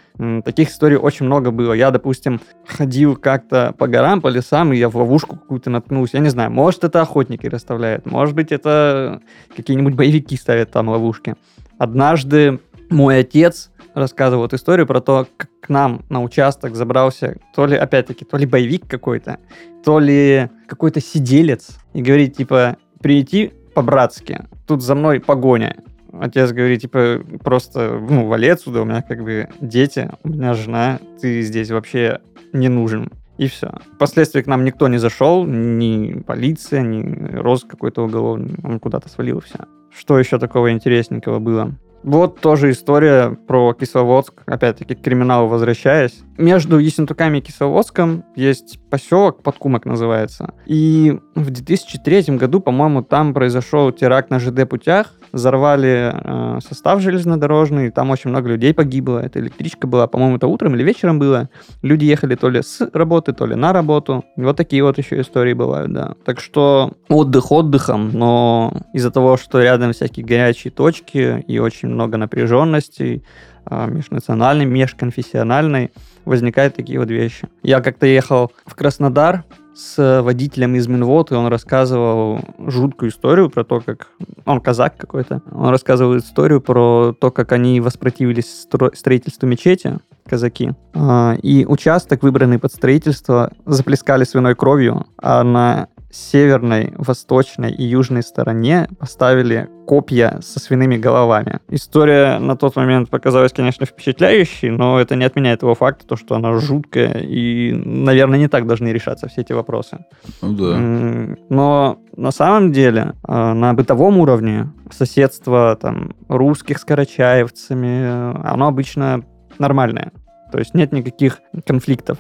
Таких 0.45 0.69
историй 0.69 0.97
очень 0.97 1.27
много 1.27 1.51
было. 1.51 1.73
Я, 1.73 1.91
допустим, 1.91 2.41
ходил 2.67 3.17
как-то 3.17 3.75
по 3.79 3.89
горам, 3.89 4.21
по 4.21 4.29
лесам, 4.29 4.73
и 4.73 4.77
я 4.77 4.89
в 4.89 4.97
ловушку 4.97 5.37
какую-то 5.37 5.71
наткнулся. 5.71 6.19
Я 6.19 6.23
не 6.23 6.29
знаю, 6.29 6.51
может, 6.51 6.85
это 6.85 7.01
охотники 7.01 7.47
расставляют, 7.47 8.07
может 8.07 8.35
быть, 8.35 8.53
это 8.53 9.21
какие-нибудь 9.57 9.95
боевики 9.95 10.37
ставят 10.37 10.71
там 10.71 10.89
ловушки. 10.89 11.35
Однажды 11.79 12.61
мой 12.91 13.21
отец 13.21 13.70
рассказывал 13.95 14.45
эту 14.45 14.57
историю 14.57 14.87
про 14.87 15.01
то, 15.01 15.27
как 15.37 15.51
к 15.61 15.69
нам 15.69 16.03
на 16.09 16.23
участок 16.23 16.75
забрался 16.75 17.37
то 17.55 17.67
ли, 17.67 17.77
опять-таки, 17.77 18.25
то 18.25 18.37
ли 18.37 18.47
боевик 18.47 18.87
какой-то, 18.87 19.39
то 19.85 19.99
ли 19.99 20.51
какой-то 20.67 21.01
сиделец, 21.01 21.79
и 21.93 22.03
говорит, 22.03 22.37
типа, 22.37 22.77
прийти 23.01 23.53
по-братски, 23.75 24.47
тут 24.67 24.83
за 24.83 24.95
мной 24.95 25.21
погоня. 25.21 25.77
Отец 26.13 26.51
говорит, 26.53 26.81
типа, 26.81 27.21
просто, 27.43 27.99
ну, 27.99 28.27
вали 28.27 28.49
отсюда, 28.49 28.83
у 28.83 28.85
меня 28.85 29.03
как 29.03 29.23
бы 29.23 29.49
дети, 29.61 30.11
у 30.25 30.29
меня 30.29 30.55
жена, 30.55 30.99
ты 31.21 31.43
здесь 31.43 31.71
вообще 31.71 32.21
не 32.53 32.69
нужен. 32.69 33.13
И 33.39 33.47
все. 33.47 33.73
Впоследствии 33.95 34.43
к 34.43 34.47
нам 34.47 34.65
никто 34.65 34.87
не 34.89 34.99
зашел, 34.99 35.47
ни 35.47 36.21
полиция, 36.21 36.83
ни 36.83 37.37
рост 37.37 37.67
какой-то 37.67 38.05
уголовный. 38.05 38.55
Он 38.63 38.79
куда-то 38.79 39.09
свалил 39.09 39.39
и 39.39 39.43
все. 39.43 39.61
Что 39.97 40.19
еще 40.19 40.39
такого 40.39 40.71
интересненького 40.73 41.39
было? 41.39 41.73
Вот 42.03 42.41
тоже 42.41 42.71
история 42.71 43.37
про 43.47 43.75
Кисловодск, 43.75 44.43
опять-таки 44.47 44.95
к 44.95 45.03
криминалу 45.03 45.49
возвращаясь. 45.49 46.23
Между 46.39 46.79
Ессентуками 46.79 47.39
и 47.39 47.41
Кисловодском 47.43 48.25
есть 48.35 48.81
поселок, 48.89 49.43
Подкумок 49.43 49.85
называется. 49.85 50.55
И 50.65 51.19
в 51.35 51.51
2003 51.51 52.37
году, 52.37 52.61
по-моему, 52.61 53.03
там 53.03 53.35
произошел 53.35 53.93
теракт 53.93 54.31
на 54.31 54.39
ЖД-путях, 54.41 55.13
взорвали 55.33 56.13
э, 56.13 56.59
состав 56.67 57.01
железнодорожный, 57.01 57.91
там 57.91 58.11
очень 58.11 58.31
много 58.31 58.49
людей 58.49 58.73
погибло. 58.73 59.19
Это 59.19 59.39
электричка 59.39 59.87
была, 59.87 60.07
по-моему, 60.07 60.37
это 60.37 60.47
утром 60.47 60.75
или 60.75 60.83
вечером 60.83 61.19
было. 61.19 61.51
Люди 61.83 62.07
ехали 62.07 62.35
то 62.35 62.49
ли 62.49 62.63
с 62.63 62.89
работы, 62.93 63.33
то 63.33 63.47
ли 63.47 63.55
на 63.55 63.73
работу. 63.73 64.25
Вот 64.37 64.57
такие 64.57 64.83
вот 64.83 64.99
еще 64.99 65.21
истории 65.21 65.53
бывают, 65.53 65.93
да. 65.93 66.15
Так 66.25 66.41
что 66.41 66.95
отдых 67.09 67.53
отдыхом, 67.53 68.11
но 68.13 68.73
из-за 68.95 69.11
того, 69.11 69.37
что 69.37 69.63
рядом 69.63 69.93
всякие 69.93 70.25
горячие 70.25 70.71
точки 70.71 71.45
и 71.47 71.59
очень 71.59 71.90
много 71.91 72.17
напряженности, 72.17 73.23
а, 73.65 73.87
межнациональной, 73.87 74.67
межконфессиональной, 74.67 75.91
возникают 76.25 76.77
такие 76.77 76.99
вот 76.99 77.11
вещи. 77.11 77.49
Я 77.63 77.81
как-то 77.81 78.07
ехал 78.07 78.53
в 78.67 78.75
Краснодар 78.75 79.45
с 79.75 80.23
водителем 80.23 80.75
из 80.75 80.89
Минвод, 80.89 81.31
и 81.31 81.35
он 81.35 81.47
рассказывал 81.47 82.41
жуткую 82.59 83.11
историю 83.11 83.51
про 83.51 83.65
то, 83.65 83.81
как... 83.81 84.09
Он 84.45 84.61
казак 84.61 84.97
какой-то. 84.97 85.43
Он 85.53 85.71
рассказывал 85.71 86.19
историю 86.19 86.61
про 86.61 87.15
то, 87.19 87.31
как 87.31 87.53
они 87.53 87.81
воспротивились 87.81 88.63
стро... 88.63 88.91
строительству 88.95 89.47
мечети, 89.47 89.99
казаки. 90.27 90.73
А, 90.95 91.37
и 91.43 91.65
участок, 91.65 92.23
выбранный 92.23 92.59
под 92.59 92.73
строительство, 92.73 93.53
заплескали 93.65 94.25
свиной 94.25 94.55
кровью, 94.55 95.07
а 95.19 95.43
на 95.43 95.89
северной, 96.11 96.93
восточной 96.97 97.73
и 97.73 97.85
южной 97.85 98.23
стороне 98.23 98.89
поставили 98.99 99.69
копья 99.87 100.39
со 100.43 100.61
свиными 100.61 100.97
головами. 100.97 101.61
История 101.69 102.39
на 102.39 102.57
тот 102.57 102.77
момент 102.77 103.11
показалась, 103.11 103.53
конечно, 103.53 103.87
впечатляющей, 103.87 104.71
но 104.71 105.01
это 105.01 105.17
не 105.17 105.25
отменяет 105.25 105.61
того 105.61 105.75
факта, 105.75 106.07
то, 106.07 106.17
что 106.17 106.35
она 106.35 106.59
жуткая, 106.59 107.21
и, 107.23 107.73
наверное, 107.73 108.39
не 108.39 108.49
так 108.49 108.67
должны 108.67 108.89
решаться 108.89 109.29
все 109.29 109.41
эти 109.41 109.53
вопросы. 109.53 110.05
Ну 110.43 110.53
да. 110.55 111.37
Но 111.49 111.99
на 112.17 112.31
самом 112.31 112.73
деле 112.73 113.15
а, 113.23 113.55
на 113.55 113.75
бытовом 113.75 114.19
уровне 114.19 114.73
соседство 114.91 115.77
там, 115.81 116.15
русских 116.29 116.79
с 116.79 116.85
карачаевцами, 116.85 118.47
оно 118.47 118.69
обычно 118.69 119.25
нормальное. 119.59 120.13
То 120.53 120.59
есть 120.59 120.75
нет 120.75 120.93
никаких 120.93 121.41
конфликтов. 121.67 122.19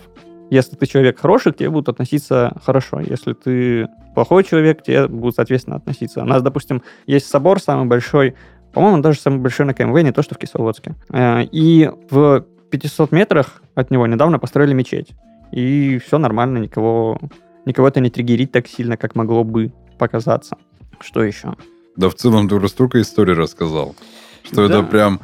Если 0.50 0.74
ты 0.74 0.86
человек 0.86 1.20
хороший, 1.20 1.52
к 1.52 1.56
тебе 1.56 1.70
будут 1.70 1.88
относиться 1.88 2.52
хорошо. 2.64 3.00
Если 3.00 3.32
ты 3.34 3.88
плохой 4.14 4.42
человек, 4.44 4.80
к 4.80 4.82
тебе 4.82 5.06
будут, 5.06 5.36
соответственно, 5.36 5.76
относиться. 5.76 6.22
У 6.22 6.26
нас, 6.26 6.42
допустим, 6.42 6.82
есть 7.06 7.26
собор 7.28 7.60
самый 7.60 7.86
большой, 7.86 8.34
по-моему, 8.72 9.00
даже 9.00 9.20
самый 9.20 9.38
большой 9.38 9.66
на 9.66 9.74
КМВ, 9.74 10.02
не 10.02 10.12
то, 10.12 10.22
что 10.22 10.34
в 10.34 10.38
Кисловодске. 10.38 10.96
Э, 11.10 11.44
и 11.44 11.88
в 12.10 12.44
500 12.70 13.12
метрах 13.12 13.62
от 13.76 13.90
него 13.90 14.06
недавно 14.08 14.40
построили 14.40 14.72
мечеть. 14.72 15.12
И 15.52 15.98
все 16.04 16.18
нормально, 16.18 16.58
никого, 16.58 17.20
никого 17.64 17.88
это 17.88 18.00
не 18.00 18.10
триггерит 18.10 18.52
так 18.52 18.66
сильно, 18.66 18.96
как 18.96 19.14
могло 19.14 19.44
бы 19.44 19.72
показаться. 19.98 20.56
Что 21.00 21.22
еще? 21.22 21.54
Да 21.96 22.08
в 22.08 22.14
целом 22.14 22.48
ты 22.48 22.56
уже 22.56 22.68
столько 22.68 23.00
историй 23.00 23.34
рассказал, 23.34 23.94
что 24.42 24.68
да. 24.68 24.78
это 24.78 24.82
прям 24.82 25.20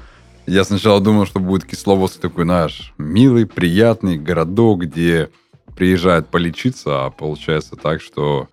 я 0.46 0.64
сначала 0.64 1.00
думал, 1.00 1.26
что 1.26 1.40
будет 1.40 1.64
Кисловодск 1.64 2.20
такой 2.20 2.44
наш 2.44 2.94
милый, 2.98 3.46
приятный 3.46 4.16
городок, 4.18 4.82
где 4.82 5.30
приезжают 5.76 6.28
полечиться, 6.28 7.06
а 7.06 7.10
получается 7.10 7.76
так, 7.76 8.00
что 8.00 8.48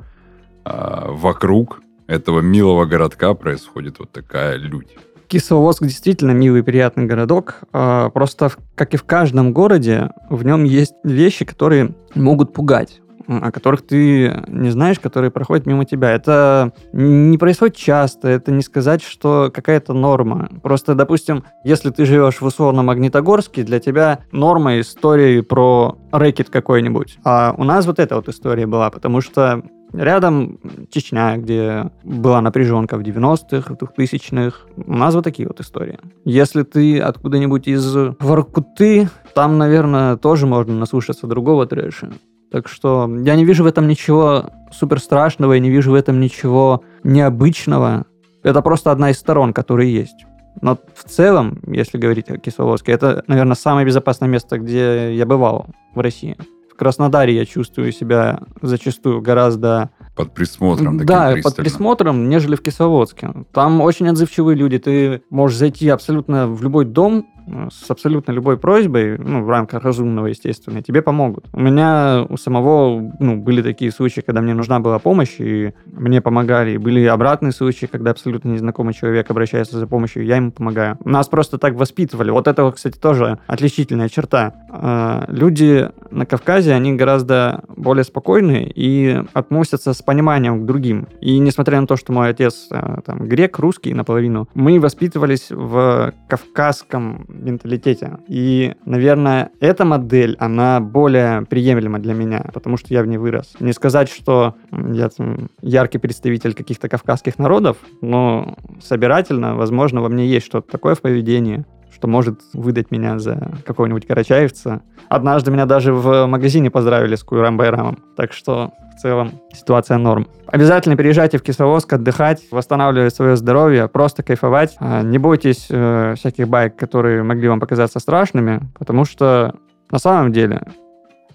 э, 0.65 1.05
вокруг 1.07 1.81
этого 2.07 2.41
милого 2.41 2.85
городка 2.85 3.33
происходит 3.33 3.99
вот 3.99 4.11
такая 4.11 4.57
людь. 4.57 4.89
Кисловодск 5.27 5.83
действительно 5.83 6.31
милый, 6.31 6.63
приятный 6.63 7.05
городок. 7.05 7.61
А, 7.71 8.09
просто, 8.09 8.51
как 8.75 8.93
и 8.93 8.97
в 8.97 9.03
каждом 9.03 9.53
городе, 9.53 10.11
в 10.29 10.43
нем 10.43 10.63
есть 10.63 10.93
вещи, 11.03 11.45
которые 11.45 11.95
могут 12.13 12.53
пугать 12.53 13.01
о 13.27 13.51
которых 13.51 13.81
ты 13.81 14.43
не 14.47 14.69
знаешь, 14.69 14.99
которые 14.99 15.31
проходят 15.31 15.65
мимо 15.65 15.85
тебя. 15.85 16.11
Это 16.11 16.73
не 16.91 17.37
происходит 17.37 17.75
часто, 17.75 18.27
это 18.27 18.51
не 18.51 18.61
сказать, 18.61 19.01
что 19.03 19.51
какая-то 19.53 19.93
норма. 19.93 20.49
Просто, 20.61 20.95
допустим, 20.95 21.43
если 21.63 21.89
ты 21.89 22.05
живешь 22.05 22.41
в 22.41 22.45
условном 22.45 22.87
Магнитогорске, 22.87 23.63
для 23.63 23.79
тебя 23.79 24.19
норма 24.31 24.79
истории 24.79 25.41
про 25.41 25.97
рэкет 26.11 26.49
какой-нибудь. 26.49 27.17
А 27.23 27.53
у 27.57 27.63
нас 27.63 27.85
вот 27.85 27.99
эта 27.99 28.15
вот 28.15 28.27
история 28.29 28.67
была, 28.67 28.89
потому 28.89 29.21
что 29.21 29.63
Рядом 29.93 30.59
Чечня, 30.89 31.37
где 31.37 31.91
была 32.03 32.41
напряженка 32.41 32.97
в 32.97 33.01
90-х, 33.01 33.75
в 33.75 33.77
2000-х. 33.77 34.57
У 34.75 34.93
нас 34.93 35.13
вот 35.13 35.23
такие 35.23 35.47
вот 35.47 35.59
истории. 35.59 35.99
Если 36.25 36.63
ты 36.63 36.99
откуда-нибудь 36.99 37.67
из 37.67 37.95
Воркуты, 38.19 39.09
там, 39.35 39.59
наверное, 39.59 40.17
тоже 40.17 40.47
можно 40.47 40.73
наслушаться 40.73 41.27
другого 41.27 41.67
трэша. 41.67 42.09
Так 42.53 42.67
что 42.67 43.09
я 43.25 43.35
не 43.35 43.45
вижу 43.45 43.63
в 43.63 43.65
этом 43.65 43.87
ничего 43.87 44.51
супер 44.71 44.99
страшного, 44.99 45.53
я 45.53 45.59
не 45.59 45.71
вижу 45.71 45.89
в 45.89 45.95
этом 45.95 46.19
ничего 46.19 46.83
необычного. 47.03 48.05
Это 48.43 48.61
просто 48.61 48.91
одна 48.91 49.09
из 49.09 49.17
сторон, 49.17 49.53
которые 49.53 49.91
есть. 49.91 50.27
Но 50.61 50.77
в 50.93 51.03
целом, 51.09 51.59
если 51.65 51.97
говорить 51.97 52.29
о 52.29 52.37
Кисловодске, 52.37 52.91
это, 52.91 53.23
наверное, 53.25 53.55
самое 53.55 53.87
безопасное 53.87 54.29
место, 54.29 54.59
где 54.59 55.15
я 55.15 55.25
бывал 55.25 55.65
в 55.95 55.99
России. 55.99 56.37
В 56.71 56.75
Краснодаре 56.75 57.35
я 57.35 57.43
чувствую 57.47 57.91
себя 57.91 58.41
зачастую 58.61 59.21
гораздо... 59.21 59.89
Под 60.15 60.35
присмотром. 60.35 61.03
Да, 61.03 61.33
под 61.41 61.55
присмотром, 61.55 62.29
нежели 62.29 62.55
в 62.55 62.61
Кисловодске. 62.61 63.31
Там 63.51 63.81
очень 63.81 64.07
отзывчивые 64.09 64.55
люди. 64.55 64.77
Ты 64.77 65.23
можешь 65.31 65.57
зайти 65.57 65.89
абсолютно 65.89 66.47
в 66.47 66.61
любой 66.61 66.85
дом, 66.85 67.25
с 67.71 67.89
абсолютно 67.89 68.31
любой 68.31 68.57
просьбой, 68.57 69.17
ну, 69.17 69.43
в 69.43 69.49
рамках 69.49 69.83
разумного, 69.83 70.27
естественно, 70.27 70.81
тебе 70.81 71.01
помогут. 71.01 71.45
У 71.53 71.59
меня 71.59 72.25
у 72.29 72.37
самого, 72.37 73.13
ну, 73.19 73.37
были 73.37 73.61
такие 73.61 73.91
случаи, 73.91 74.21
когда 74.21 74.41
мне 74.41 74.53
нужна 74.53 74.79
была 74.79 74.99
помощь, 74.99 75.35
и 75.39 75.73
мне 75.85 76.21
помогали. 76.21 76.71
И 76.71 76.77
были 76.77 77.05
обратные 77.05 77.51
случаи, 77.51 77.85
когда 77.85 78.11
абсолютно 78.11 78.49
незнакомый 78.49 78.93
человек 78.93 79.29
обращается 79.29 79.77
за 79.79 79.87
помощью, 79.87 80.25
я 80.25 80.37
ему 80.37 80.51
помогаю. 80.51 80.97
Нас 81.05 81.27
просто 81.27 81.57
так 81.57 81.75
воспитывали. 81.75 82.31
Вот 82.31 82.47
это, 82.47 82.71
кстати, 82.71 82.97
тоже 82.97 83.39
отличительная 83.47 84.09
черта. 84.09 84.53
Э, 84.71 85.25
люди 85.27 85.89
на 86.11 86.25
Кавказе, 86.25 86.73
они 86.73 86.93
гораздо 86.93 87.63
более 87.75 88.03
спокойные 88.03 88.71
и 88.73 89.21
относятся 89.33 89.93
с 89.93 90.01
пониманием 90.01 90.61
к 90.61 90.65
другим. 90.65 91.07
И 91.21 91.39
несмотря 91.39 91.81
на 91.81 91.87
то, 91.87 91.95
что 91.95 92.13
мой 92.13 92.29
отец 92.29 92.67
э, 92.71 93.01
там 93.05 93.27
грек, 93.27 93.57
русский 93.59 93.93
наполовину, 93.93 94.47
мы 94.53 94.79
воспитывались 94.79 95.47
в 95.49 96.13
кавказском 96.27 97.25
менталитете. 97.33 98.19
И, 98.27 98.75
наверное, 98.85 99.49
эта 99.59 99.85
модель, 99.85 100.35
она 100.39 100.79
более 100.79 101.43
приемлема 101.43 101.99
для 101.99 102.13
меня, 102.13 102.49
потому 102.53 102.77
что 102.77 102.93
я 102.93 103.03
в 103.03 103.07
ней 103.07 103.17
вырос. 103.17 103.53
Не 103.59 103.73
сказать, 103.73 104.09
что 104.09 104.55
я 104.71 105.09
там, 105.09 105.49
яркий 105.61 105.97
представитель 105.97 106.53
каких-то 106.53 106.89
кавказских 106.89 107.39
народов, 107.39 107.77
но 108.01 108.55
собирательно, 108.81 109.55
возможно, 109.55 110.01
во 110.01 110.09
мне 110.09 110.27
есть 110.27 110.45
что-то 110.45 110.71
такое 110.71 110.95
в 110.95 111.01
поведении, 111.01 111.65
что 111.93 112.07
может 112.07 112.41
выдать 112.53 112.91
меня 112.91 113.19
за 113.19 113.51
какого-нибудь 113.65 114.05
карачаевца. 114.07 114.81
Однажды 115.09 115.51
меня 115.51 115.65
даже 115.65 115.93
в 115.93 116.25
магазине 116.25 116.69
поздравили 116.71 117.15
с 117.15 117.23
Куйрам 117.23 117.55
Байрамом. 117.55 117.99
Так 118.15 118.33
что 118.33 118.73
в 118.95 119.01
целом 119.01 119.41
ситуация 119.53 119.97
норм. 119.97 120.27
Обязательно 120.47 120.95
переезжайте 120.95 121.37
в 121.37 121.43
Кисловодск 121.43 121.93
отдыхать, 121.93 122.43
восстанавливать 122.51 123.13
свое 123.13 123.35
здоровье, 123.35 123.87
просто 123.87 124.23
кайфовать. 124.23 124.75
А, 124.79 125.01
не 125.01 125.17
бойтесь 125.17 125.67
э, 125.69 126.15
всяких 126.17 126.47
байк, 126.47 126.75
которые 126.75 127.23
могли 127.23 127.47
вам 127.47 127.59
показаться 127.59 127.99
страшными, 127.99 128.61
потому 128.77 129.05
что 129.05 129.55
на 129.91 129.99
самом 129.99 130.31
деле 130.31 130.61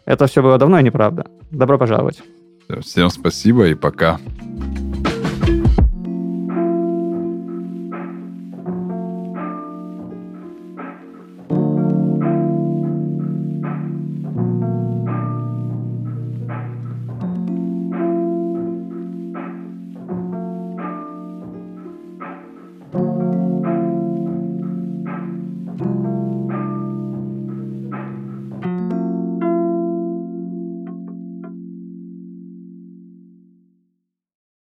это 0.05 0.27
все 0.27 0.43
было 0.43 0.59
давно 0.59 0.79
и 0.79 0.83
неправда. 0.83 1.27
Добро 1.51 1.79
пожаловать. 1.79 2.23
Всем 2.81 3.11
спасибо 3.11 3.67
и 3.69 3.75
пока. 3.75 4.19